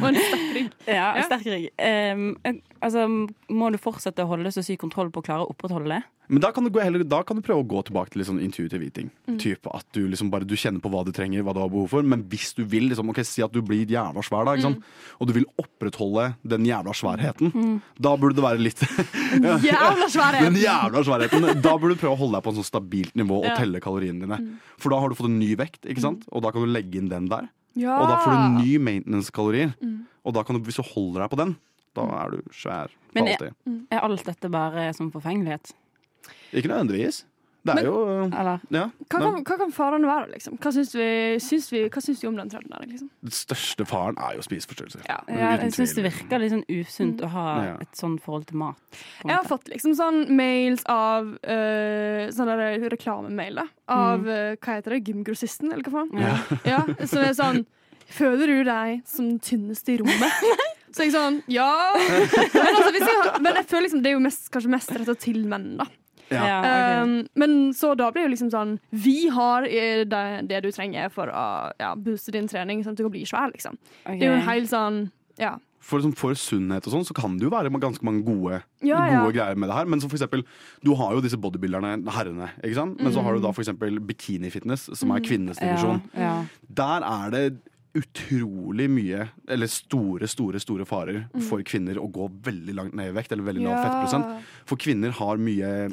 [0.02, 0.70] Og en sterk rygg.
[0.88, 1.22] Ja, Ja.
[1.28, 1.68] sterk rygg.
[1.78, 2.36] Um,
[2.86, 3.06] altså,
[3.52, 6.04] må du fortsette å holde så syk kontroll på å klare å opprettholde det?
[6.26, 8.26] Men da kan, du gå heller, da kan du prøve å gå tilbake til litt
[8.26, 9.12] sånn intuitive eating.
[9.30, 9.36] Mm.
[9.38, 11.86] Type at du liksom bare du kjenner på hva du trenger, hva du har behov
[11.92, 12.02] for.
[12.02, 14.82] Men hvis du vil liksom, okay, si at du blir jævla svær, da, sant?
[15.22, 17.76] og du vil opprettholde den jævla sværheten, Mm.
[18.02, 18.82] da burde det være litt
[19.70, 20.50] Jævla sværheten!
[20.50, 21.46] Den jævla sværheten.
[21.62, 23.54] Da burde du prøve å holde deg på en sånn stabilt nivå og Ja.
[23.60, 24.40] telle kaloriene dine.
[24.42, 24.58] Mm.
[24.82, 26.26] For da har du fått en ny vekt, sant?
[26.32, 27.48] og da kan du legge inn den der.
[27.76, 28.00] Ja.
[28.00, 29.74] Og da får du ny maintenance-kalorier.
[29.82, 30.06] Mm.
[30.26, 31.56] Og da kan du, hvis du holder deg på den,
[31.96, 33.48] da er du svær Men er,
[33.90, 35.72] er alt dette bare som forfengelighet?
[36.52, 37.24] Ikke nødvendigvis.
[37.66, 38.60] Det Men- er jo Eller?
[38.70, 40.54] ja, Hva kan, hva kan farene være, liksom?
[40.62, 41.06] Hva syns vi,
[41.42, 43.08] syns vi, hva syns vi om den trenden der, liksom?
[43.26, 45.02] Den største faren er jo spiseforstyrrelser.
[45.08, 45.16] Ja.
[45.26, 47.72] Ja, jeg syns det virker litt sånn usunt å ha Ja.
[47.82, 48.76] et sånt forhold til mat.
[49.24, 52.54] Jeg har fått liksom sånn mails av øh, Sånn
[52.90, 54.28] reklamemail av Mm.
[54.28, 55.02] eh, Hva heter det?
[55.08, 56.20] Gymgrossisten, eller hva faen?
[56.20, 56.38] Ja.
[56.64, 57.66] Ja, som er sånn
[58.06, 60.30] Føler du deg som den tynneste i rommet?
[60.96, 61.68] Så jeg sånn Ja.
[61.92, 65.14] Men, altså, hvis jeg, men jeg føler liksom det er jo mest, kanskje mest retta
[65.26, 65.86] til menn, da.
[66.32, 67.02] Ja.
[67.04, 70.72] Um, men så da blir det jo liksom sånn Vi har eh, det, det du
[70.74, 71.44] trenger for å
[71.78, 73.78] ja, booste din trening, sånn at du kan bli svær, liksom.
[74.02, 74.18] Okay.
[74.18, 74.98] Det er jo en helt sånn
[75.38, 75.52] Ja.
[75.86, 79.04] For, liksom, for sunnhet og sånn, så kan det jo være ganske mange gode, Ja,
[79.06, 79.20] ja.
[79.22, 79.86] gode greier med det her.
[79.86, 80.42] Men så for eksempel,
[80.82, 82.98] du har jo disse bodybuilderne, herrene, ikke sant?
[82.98, 86.02] Men så har du da for eksempel bikini-fitness, som er kvinnenes divisjon.
[86.16, 86.66] Ja, ja.
[86.80, 87.44] Der er det
[87.96, 93.16] utrolig mye, eller store, store store farer for kvinner å gå veldig langt ned i
[93.16, 93.84] vekt, eller veldig lav Ja.
[93.86, 94.42] fettprosent.
[94.66, 95.88] For kvinner har mye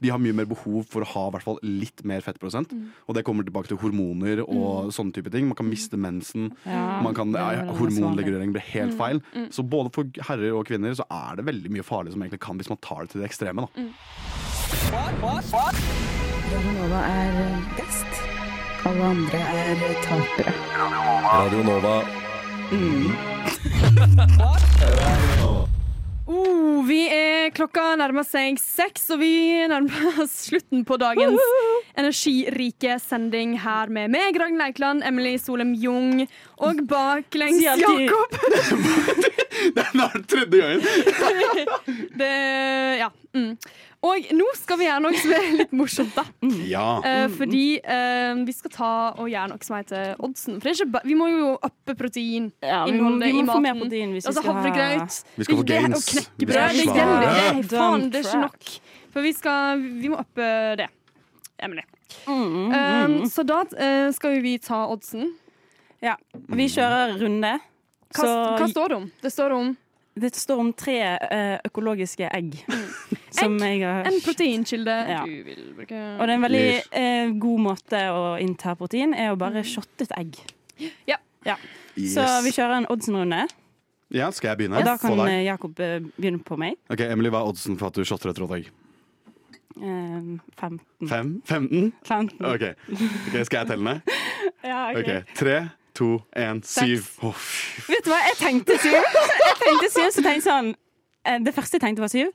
[0.00, 2.70] de har mye mer behov for å ha hvert fall litt mer fettprosent.
[3.08, 5.48] Og det kommer tilbake til hormoner og sånne type ting.
[5.48, 6.52] Man kan miste mensen.
[6.64, 9.20] Ja, Man kan, ja, hormonregulering blir helt feil.
[9.50, 12.56] Så både for herrer og kvinner så er det veldig mye farlig som egentlig kan
[12.56, 13.66] hvis man tar det til det ekstreme.
[13.66, 13.68] Da.
[16.78, 18.27] Nova er best.
[18.88, 20.52] Alle andre er tapere.
[21.28, 21.98] Radio Nova.
[26.28, 29.30] Oh, vi er Klokka nærmer seg seks, og vi
[29.70, 31.40] nærmer oss slutten på dagens
[31.96, 36.26] energirike sending her med meg, Ragnhild Eikland, Emily Solem Jung
[36.60, 38.36] og baklengs Jakob.
[39.78, 40.82] Den er den tredje gangen!
[42.20, 42.32] Det,
[43.00, 43.08] ja.
[43.34, 43.56] Mm.
[44.06, 46.22] Og nå skal vi gjøre noe som er litt morsomt, da.
[46.70, 46.84] Ja.
[47.02, 50.60] Eh, fordi eh, vi skal ta og gjøre noe som heter oddsen.
[50.60, 52.46] For det er ikke ba vi må jo uppe protein.
[52.62, 55.18] Ja, vi må, vi i må få mer protein hvis vi Altså skal ha havregrøt.
[55.40, 55.96] Vi skal få Det- gains.
[55.98, 56.54] Og knekkebrød.
[56.78, 57.58] Det gjelder.
[57.58, 58.70] Det faen, det er ikke nok.
[59.16, 60.88] For vi, skal, vi må uppe det.
[61.58, 61.82] Emily.
[62.28, 63.26] Mm, Um, mm.
[63.28, 65.32] så da uh, skal vi ta oddsen.
[66.00, 66.14] Ja.
[66.54, 67.56] Vi kjører runde.
[68.14, 68.30] Hva,
[68.62, 69.10] hva står det om?
[69.20, 69.74] Det står om
[70.22, 72.56] det står om tre eh, økologiske egg.
[73.38, 75.20] Som jeg har en proteinkilde Ja.
[75.26, 75.98] du vil bruke.
[76.18, 76.66] Og det er en veldig
[77.02, 80.38] eh, god måte å innta protein, er å bare shotte et egg.
[81.08, 81.18] Ja.
[81.46, 82.14] Yes.
[82.16, 83.44] Så vi kjører en oddsen-runde.
[84.14, 84.78] Ja, skal jeg begynne?
[84.80, 85.28] Og da kan deg.
[85.28, 86.76] eh, Jakob eh, begynne på meg.
[86.92, 88.68] Ok, Emily, hva er oddsen for at du shotter et rått egg?
[89.78, 90.80] Eh, 15.
[91.10, 91.34] Fem?
[91.46, 91.92] 15?
[92.08, 92.46] 15.
[92.48, 94.00] OK, Ok, skal jeg telle ned?
[94.66, 94.98] Ja, ok.
[95.04, 95.58] Ok, Tre,
[95.98, 97.08] to, én, syv.
[97.18, 98.94] Fy Vet du hva, jeg tenkte syv.
[98.94, 100.70] Jeg tenkte syv, så tenkte sånn
[101.26, 102.30] eh, Det første jeg tenkte var syv.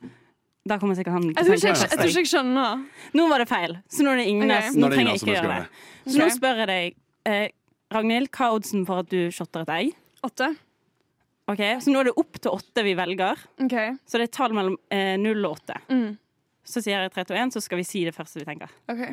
[0.64, 2.84] Da kommer sikkert han Jeg tror ikke jeg, jeg, tror ikke jeg skjønner.
[3.18, 4.70] Nå var det feil, så nå er det ingen okay.
[4.76, 5.82] Nå er trenger jeg ikke gjøre det.
[6.04, 6.96] Så nå spør jeg deg,
[7.28, 7.46] eh,
[7.94, 9.98] Ragnhild, hva er oddsen for at du shotter et egg?
[10.24, 10.54] Åtte.
[11.52, 13.40] Ok, Så nå er det opp til åtte vi velger.
[13.66, 13.92] Okay.
[14.08, 15.76] Så det er et tall mellom eh, null og åtte.
[15.92, 16.14] Mm.
[16.64, 18.72] Så sier jeg tre, to, én, så skal vi si det første vi tenker.
[18.88, 19.04] ok.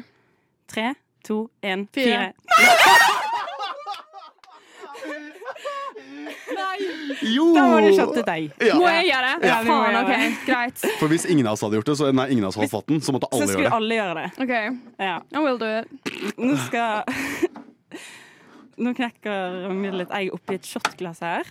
[0.71, 0.93] Tre,
[1.27, 2.31] to, én, Fire.
[2.47, 3.27] fire.
[7.21, 7.45] Jo!
[7.55, 8.47] Da må du shot til deg.
[8.63, 8.75] Ja.
[8.79, 9.49] Må jeg gjøre det?
[9.51, 10.39] Ja, Faen, OK.
[10.47, 10.83] Greit.
[10.99, 12.87] For hvis ingen av oss hadde gjort det, så nei, ingen av oss hadde fått
[12.91, 13.73] den, så måtte alle så gjøre det.
[13.77, 14.27] alle gjøre det.
[14.45, 14.53] OK.
[15.05, 15.15] Ja.
[15.35, 15.87] I will do it.
[16.41, 17.03] Nå skal
[18.81, 21.49] Nå knekker Ragnhild et egg oppi et shotglass her.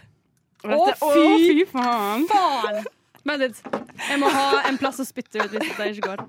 [0.65, 1.05] Å, fy!
[1.07, 1.11] Å,
[1.45, 2.24] fy faen!
[2.31, 2.81] Faen!
[3.29, 3.61] Vent litt.
[4.09, 6.24] Jeg må ha en plass å spytte ut hvis det ikke går.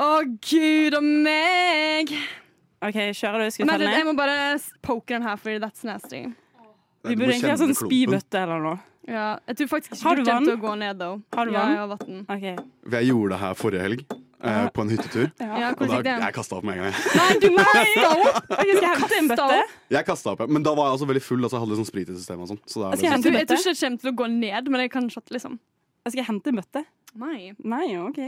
[0.00, 0.08] Å,
[0.46, 2.14] gud og meg!
[2.80, 3.50] OK, kjører du?
[3.52, 4.36] Skal vi telle litt, jeg må bare
[4.86, 6.22] poke den her, fordi that's nasty.
[7.04, 8.78] Vi burde egentlig ha sånn spybøtte eller noe.
[9.08, 10.48] Ja, jeg tror faktisk ikke Har du vann?
[10.52, 11.06] å gå ned, da.
[11.34, 11.70] Har du ja, vann?
[11.72, 12.18] jeg har vann.
[12.28, 12.92] Ok.
[12.94, 14.02] Jeg gjorde det her forrige helg,
[14.44, 15.30] eh, på en hyttetur.
[15.40, 17.00] Ja, Og da jeg kasta opp med en gang.
[17.16, 17.86] Nei, du nei!
[17.96, 19.62] skal jeg hente en bøtte?
[19.96, 20.44] Jeg kastet opp.
[20.52, 22.44] Men da var jeg altså veldig full, altså jeg hadde litt sånn sprit i systemet.
[22.44, 23.38] og sånn Så jeg Jeg tror, sånn.
[23.40, 25.58] jeg tror ikke jeg kommer til å gå ned, men jeg kan shotte, liksom.
[26.06, 26.84] Skal jeg hente en bøtte?
[27.16, 27.52] Nei.
[27.64, 28.20] Nei, OK.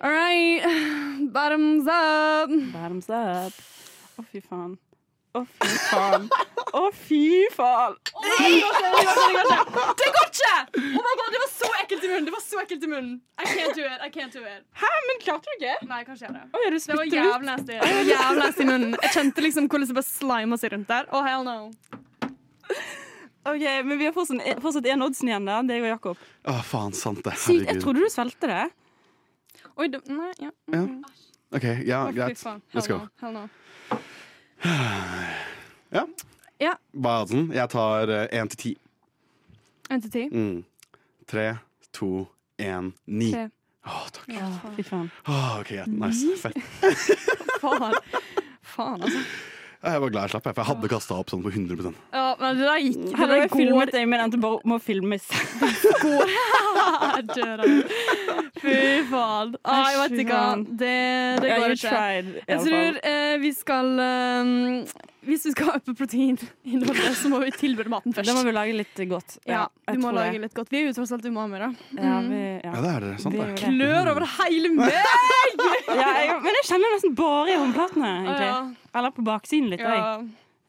[0.00, 0.64] All right.
[1.36, 2.50] Bottoms up.
[2.72, 3.62] Bottoms up.
[4.18, 4.74] Å, fy faen.
[5.34, 6.26] Å, fy faen.
[6.78, 7.96] Å, fy faen.
[8.14, 10.52] Det går ikke!
[10.78, 12.28] Oh my god, Det var så ekkelt i munnen!
[12.28, 13.98] Det var så ekkelt i munnen I can't do it.
[13.98, 14.62] I can't do it.
[14.78, 15.74] Hæ, men klarte du ikke?
[15.90, 16.44] Nei, kanskje jeg gjør det.
[16.54, 17.80] Oi, Det var jævlig nasty.
[18.12, 18.94] Jævlig nasty i munnen.
[19.02, 21.10] Jeg kjente liksom hvordan det bare slima seg rundt der.
[21.10, 21.58] Oh, hell no.
[23.44, 25.58] OK, men vi har fortsatt, én en oddsen igjen, da.
[25.66, 26.22] Det og Jakob.
[26.46, 27.34] Å, faen, sant det.
[27.42, 27.74] Herregud.
[27.74, 28.62] Jeg trodde du svelgte det.
[29.74, 30.54] Oi, det, nei, ja.
[30.70, 30.86] Ja.
[31.58, 32.38] OK, ja, greit.
[32.38, 32.62] faen.
[32.70, 32.78] go.
[32.78, 33.10] Hell no.
[33.26, 33.46] Hell no.
[34.64, 36.06] Ja.
[36.60, 36.72] Ja.
[36.94, 37.52] Oddsen?
[37.52, 38.72] Jeg tar én til ti.
[39.90, 40.28] Én til ti.
[40.32, 40.64] Mm.
[41.28, 41.56] Tre,
[41.92, 43.32] to, én, ni.
[43.32, 43.48] Tre.
[43.84, 44.30] Å, takk.
[44.32, 45.10] Ja, fy faen.
[45.28, 45.90] Åh, OK, greit.
[45.92, 46.38] Nice.
[46.40, 46.56] Fett.
[47.62, 47.98] Faen.
[48.64, 49.20] Faen, altså.
[49.84, 52.60] Jeg var glad jeg slapp, for jeg hadde kasta opp sånn på 100% Ja, men
[52.60, 55.26] det der gikk det Hadde jeg filmet deg, men endte bare må filmes.
[57.36, 57.60] går.
[58.64, 58.76] Fy
[59.10, 59.54] faen.
[59.62, 60.40] Ah, jeg vet ikke.
[60.82, 60.94] Det,
[61.44, 61.94] det går ikke.
[62.48, 67.90] Jeg tror eh, vi skal eh, Hvis vi skal oppe proteininnholdet, så må vi tilberede
[67.92, 68.28] maten først.
[68.28, 69.38] Da må vi lage litt godt.
[69.48, 70.70] ja, jeg vi må lage litt godt.
[70.72, 71.70] Vi er jo tross alt umami, da.
[71.96, 72.28] Ja, Mm.
[72.30, 72.80] vi, Ja, ja.
[72.84, 73.12] det er det.
[73.24, 73.48] Sant, det.
[73.62, 74.92] Klør over hele meg!
[74.94, 78.76] Ja, jeg, men jeg kjenner nesten bare i håndflatene, egentlig.
[78.94, 79.80] Eller på baksiden litt.
[79.84, 79.94] Ja.
[79.94, 80.16] Ja.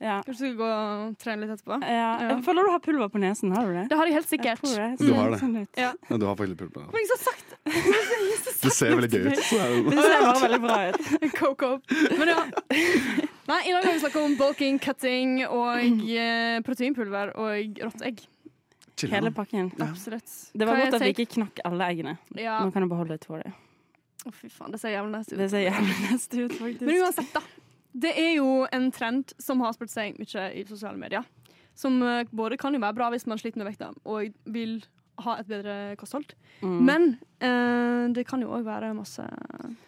[0.03, 0.17] Ja.
[0.25, 1.77] Kanskje du skal gå og trene litt etterpå?
[1.81, 2.07] Ja.
[2.19, 2.29] Ja.
[2.33, 3.53] Jeg føler du har pulver på nesen.
[3.55, 3.85] Har du det?
[3.89, 4.63] Det har jeg helt sikkert.
[4.67, 4.97] Jeg.
[4.99, 5.39] Du har det.
[5.39, 5.55] Sånn.
[5.79, 5.91] Ja.
[6.09, 6.89] Ja, du har faktisk pulver.
[6.91, 8.57] Men jeg har sagt det.
[8.65, 9.31] Det ser veldig gøy ut.
[9.31, 11.33] Det- ser bare veldig bra ut.
[11.39, 11.71] Coco.
[12.19, 12.43] Men ja.
[13.45, 18.23] Nei, I dag har vi snakka om bulking, cutting og eh, proteinpulver og rått egg.
[19.11, 19.71] Hele pakken.
[19.83, 20.31] Absolutt.
[20.55, 22.17] Det var er godt at vi ikke knakk alle eggene.
[22.39, 22.59] Ja.
[22.65, 23.55] Nå kan du beholde to av dem.
[24.25, 25.39] Å, fy faen, det ser jævlig nasty ut.
[25.43, 26.85] Det ser jævlig neste ut, faktisk.
[26.87, 27.43] Men uansett, da.
[27.95, 31.23] Det er jo en trend som har spurt seg mye i sosiale medier.
[31.75, 34.81] Som eh, både kan jo være bra hvis man sliter med vekta og vil
[35.23, 36.33] ha et bedre kosthold.
[36.59, 36.79] Mm.
[36.87, 37.05] Men
[37.39, 39.23] eh, det kan jo òg være masse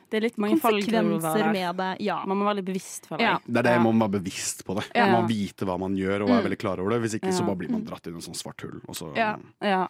[0.07, 1.87] det er litt mange konsekvenser med det.
[2.07, 2.21] Ja.
[2.23, 3.25] Man må være litt bevisst for det.
[3.27, 3.33] Ja.
[3.43, 4.85] Det er det, man må være bevisst på det.
[4.95, 5.09] Ja.
[5.11, 6.45] Man må vite hva man gjør og være Mm.
[6.47, 6.99] veldig klar over det.
[7.03, 9.09] Hvis ikke så bare blir man dratt inn i en sånn svart hull, og så
[9.19, 9.33] Ja.
[9.59, 9.81] Ja.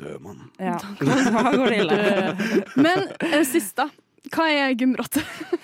[0.00, 0.40] dør man.
[0.58, 0.78] ja.
[1.04, 2.72] Da går det ille.
[2.80, 3.90] Men eh, sist, da.
[4.32, 5.20] Hva er gymrotte?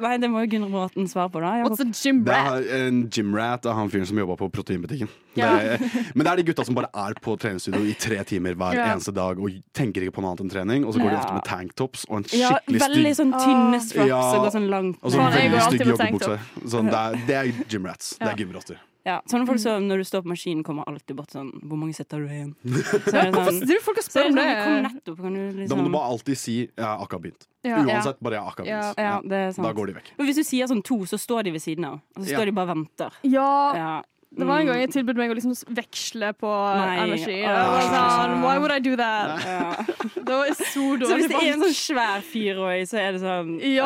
[0.00, 1.52] Nei, det må jo Gunnar Bråten svare på, da.
[1.64, 2.64] What's a gym Det rat?
[2.64, 5.08] er en gymrat av han fyren som jobba på proteinbutikken.
[5.34, 5.50] Ja.
[5.56, 8.54] Det er, men det er de gutta som bare er på treningsstudio i tre timer
[8.54, 8.92] hver Ja.
[8.94, 10.84] eneste dag og tenker ikke på noe annet enn trening.
[10.86, 14.20] Og så går de ofte med tanktops og en Ja, veldig sånn tynne straps Ja.
[14.20, 14.98] og går sånn langt.
[15.02, 16.38] og så går veldig stygge stygg joggebukse.
[16.70, 18.16] Sånn, det, er, det er gymrats.
[18.18, 18.78] Det er gymrotter.
[19.04, 19.62] Ja, sånne folk Mm.
[19.62, 22.54] som når du står på maskinen, kommer alltid bort sånn Hvor mange setter du igjen?
[22.64, 24.64] Så er det sånn, sitter folk spør om det det?
[24.64, 27.46] sånn, nettopp, kan du Da må liksom du bare alltid si 'jeg har akkurat begynt'.
[27.64, 27.76] Ja.
[27.84, 28.98] Uansett, bare 'jeg har akkurat begynt'.
[28.98, 29.66] Ja, det er sant.
[29.68, 30.08] Da går de vekk.
[30.18, 32.00] Og hvis du sier sånn to, så står de ved siden av.
[32.16, 32.44] Og så står Ja.
[32.44, 33.10] de bare og venter.
[33.24, 34.02] Ja, Ja.
[34.36, 34.72] Det var en Mm.
[34.72, 37.36] gang jeg tilbød meg å liksom veksle på Nei, energi.
[37.44, 37.74] Oh.
[37.78, 39.44] Jeg sånn, Why would I do that?
[39.46, 39.74] Ja.
[40.24, 41.06] Det var så dårlig.
[41.08, 43.84] Så hvis det er en sånn svær fyr òg, så er det sånn Ja.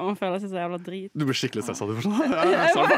[0.00, 1.10] Å, Man føler seg så jævla drit.
[1.14, 1.86] Du blir skikkelig stressa.
[1.86, 2.16] Du sånn,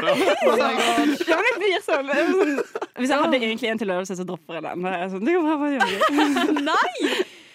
[0.09, 2.55] ja, men blir sånn, er sånn
[2.99, 4.85] Hvis jeg hadde egentlig en til øvelse, så dropper jeg den.
[4.89, 6.63] Er jeg sånn, det går bra, bare gjør det.
[6.65, 6.95] Nei!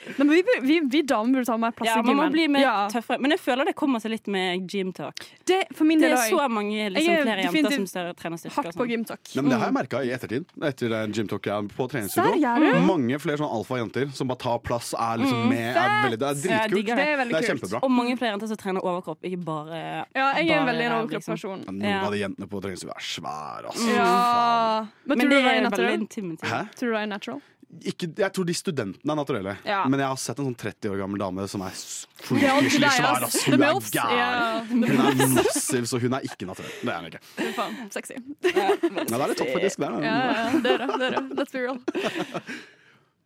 [0.04, 2.46] Nei, men vi, vi, vi damer burde ta mer plass Ja, i man må bli
[2.48, 2.88] mer Ja.
[2.92, 3.18] tøffere.
[3.20, 5.16] Men jeg føler det kommer seg litt med gymtalk.
[5.46, 6.38] Det, for min Det del er også.
[6.38, 8.54] så mange liksom, er flere jenter som større, trener styrke.
[8.54, 8.90] Hardt på sånn.
[8.92, 9.20] gymtalk.
[9.34, 10.44] Nei, men det har jeg merka i ettertid.
[10.62, 12.34] Etter den gymtalken på treningsstudio.
[12.36, 12.80] Du?
[12.84, 15.48] Mange flere sånn alfajenter som bare tar plass, er liksom Mm.
[15.48, 15.76] med.
[15.76, 16.84] Er veldig, det er dritkult.
[16.84, 17.80] Det er Det er kjempebra.
[17.82, 20.92] Og mange flere jenter som trener overkropp, ikke bare Ja, jeg er en veldig en
[20.92, 21.00] liksom.
[21.08, 21.64] overkroppsperson.
[21.64, 22.04] Ja, Noen Ja.
[22.06, 23.88] av de jentene på treningsstudio er svære, altså.
[23.96, 24.86] Ja.
[25.06, 26.08] Men, Men tror det du det er veldig.
[26.74, 27.40] Tror du det er natural?
[27.82, 29.56] Ikke, jeg tror de studentene er naturelle.
[29.66, 29.80] Ja.
[29.90, 31.74] Men jeg har sett en sånn 30 år gammel dame som er
[32.24, 33.26] freakishly svær.
[33.26, 33.40] ass.
[33.48, 34.70] Hun er gæren.
[34.70, 34.84] Hun
[35.24, 36.72] er massiv, så hun er ikke naturell.
[36.80, 37.22] Det er hun ikke.
[37.58, 38.20] Faen, sexy.
[38.20, 39.82] Nei, det er litt topp, faktisk.
[39.82, 40.62] Det er, Ja, ja, ja.
[40.64, 40.88] Det er det.
[40.94, 41.24] det, er det.
[41.40, 41.80] Let's be real.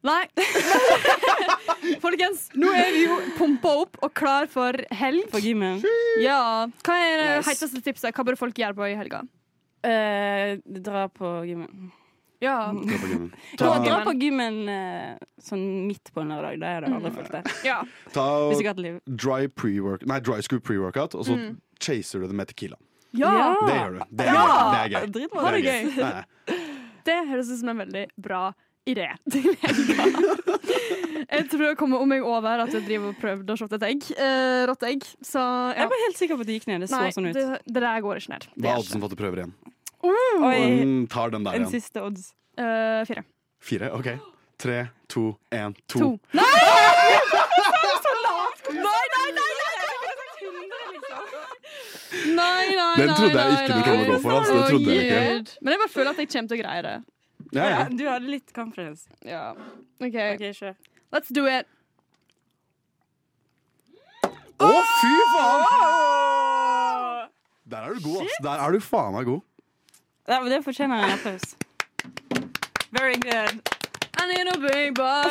[0.09, 0.23] Nei.
[2.05, 5.27] Folkens, nå er vi jo pumpa opp og klar for helg.
[5.33, 5.83] For gymmen.
[6.23, 6.69] Ja.
[6.87, 8.15] Hva er det heiteste tipset?
[8.15, 9.25] Hva bør folk gjøre på i helga?
[9.83, 11.91] Uh, dra på gymmen.
[12.41, 12.73] Ja.
[12.73, 13.31] Dra på gymmen.
[13.59, 16.61] Ta, dra på gymmen eh, sånn midt på en lørdag.
[16.63, 17.43] Det har jeg aldri følt det.
[17.71, 17.79] ja.
[18.15, 19.01] ta Hvis ikke liv.
[19.09, 21.57] dry, pre-work, nei, dry scoop pre-workout, og så Mm.
[21.83, 22.77] chaser du det med tequila.
[23.17, 23.55] Ja.
[23.67, 24.01] Det gjør du.
[24.11, 24.47] Det er, Ja.
[24.47, 24.71] gøy.
[24.71, 25.13] det er gøy.
[25.17, 25.51] Dritbra.
[25.51, 25.85] Det gøy.
[25.97, 26.57] Nei, nei.
[27.09, 28.41] Det høres ut som en veldig bra
[28.89, 30.09] idé til helga.
[31.29, 33.83] Jeg tror jeg kommer om meg over at jeg driver og prøvde å slå et
[33.85, 34.05] egg.
[34.17, 35.03] Eh, rått egg.
[35.25, 35.75] Så ja.
[35.83, 36.81] Jeg var helt sikker på at det gikk ned.
[36.85, 37.35] Det så Nei, sånn ut.
[37.37, 38.47] det, det der går ikke ned.
[38.55, 39.53] Det Hva er er oddsen for at du prøver igjen?
[40.09, 41.71] Oi, Hun tar den der en igjen.
[41.81, 42.31] siste odds.
[42.59, 43.23] Eh, fire.
[43.61, 43.91] Fire?
[43.99, 44.09] OK.
[44.59, 44.79] Tre,
[45.09, 45.99] to, én, to.
[45.99, 46.09] To.
[46.35, 46.45] Nei!
[48.03, 48.65] Så lavt!
[48.75, 49.53] Nei, nei, nei!
[52.35, 54.55] Nei, nei, Den trodde jeg ikke du kom til å gå for, altså.
[54.59, 55.57] Det trodde jeg ikke.
[55.63, 56.97] Men jeg bare føler at jeg kommer til å greie det.
[57.57, 57.83] Ja, ja.
[57.89, 59.07] Du hadde litt confidence.
[59.25, 59.43] Ja.
[60.03, 60.17] OK.
[60.35, 60.75] OK, kjør.
[61.15, 61.69] Let's do it.
[64.59, 67.29] Å, fy faen!
[67.69, 68.39] Der er du god, ass.
[68.49, 69.45] Der er du faen meg god.
[70.29, 71.57] Ja, men det fortjener en applaus.
[72.91, 73.61] Very good.
[74.21, 75.31] I need a big butt.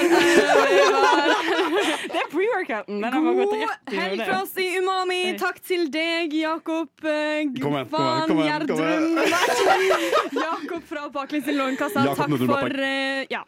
[2.11, 3.01] Det er pre-workouten.
[3.01, 5.19] God helg fra oss i Umami.
[5.37, 7.45] Takk til deg, Jakob eh,
[7.91, 9.19] Van kom Gjerdrum.
[10.47, 12.05] Jakob fra Baklengs i Lånekassa.
[12.15, 13.43] Takk for, eh, ja.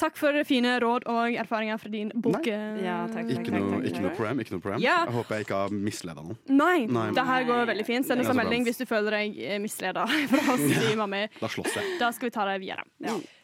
[0.00, 2.46] Takk for fine råd og erfaringer fra din bok.
[2.48, 4.40] eh, Ja, takk, takk, Ikke noe, ikke noe problem.
[4.40, 4.80] Ikke noe problem.
[4.80, 5.02] Ja.
[5.04, 6.38] Jeg håper jeg ikke har misleda noen.
[6.48, 7.10] Nei, Nei.
[7.12, 8.06] det her går veldig fint.
[8.08, 11.26] Send oss en melding hvis du føler deg eh, misleda fra oss i Umami.
[11.40, 11.98] Da slåss jeg.
[12.00, 12.86] Da skal vi ta deg videre.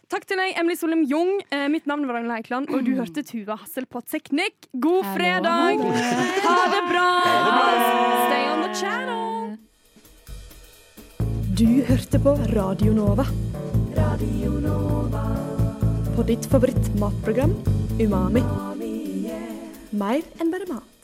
[0.09, 1.41] Takk til deg, Emily Solheim Jung.
[1.51, 4.69] Eh, mitt navn var Ragnhild Eikeland, og du hørte Tuva Hassel på teknikk.
[4.81, 5.83] God fredag!
[6.47, 7.07] Ha det bra!
[8.31, 9.59] Stay on the channel!
[11.59, 13.27] Du hørte på Radio Nova.
[13.97, 15.36] Radio Nova
[16.17, 17.53] på ditt favorittmatprogram
[18.01, 18.41] Umami.
[19.93, 20.96] Mer enn bare mat.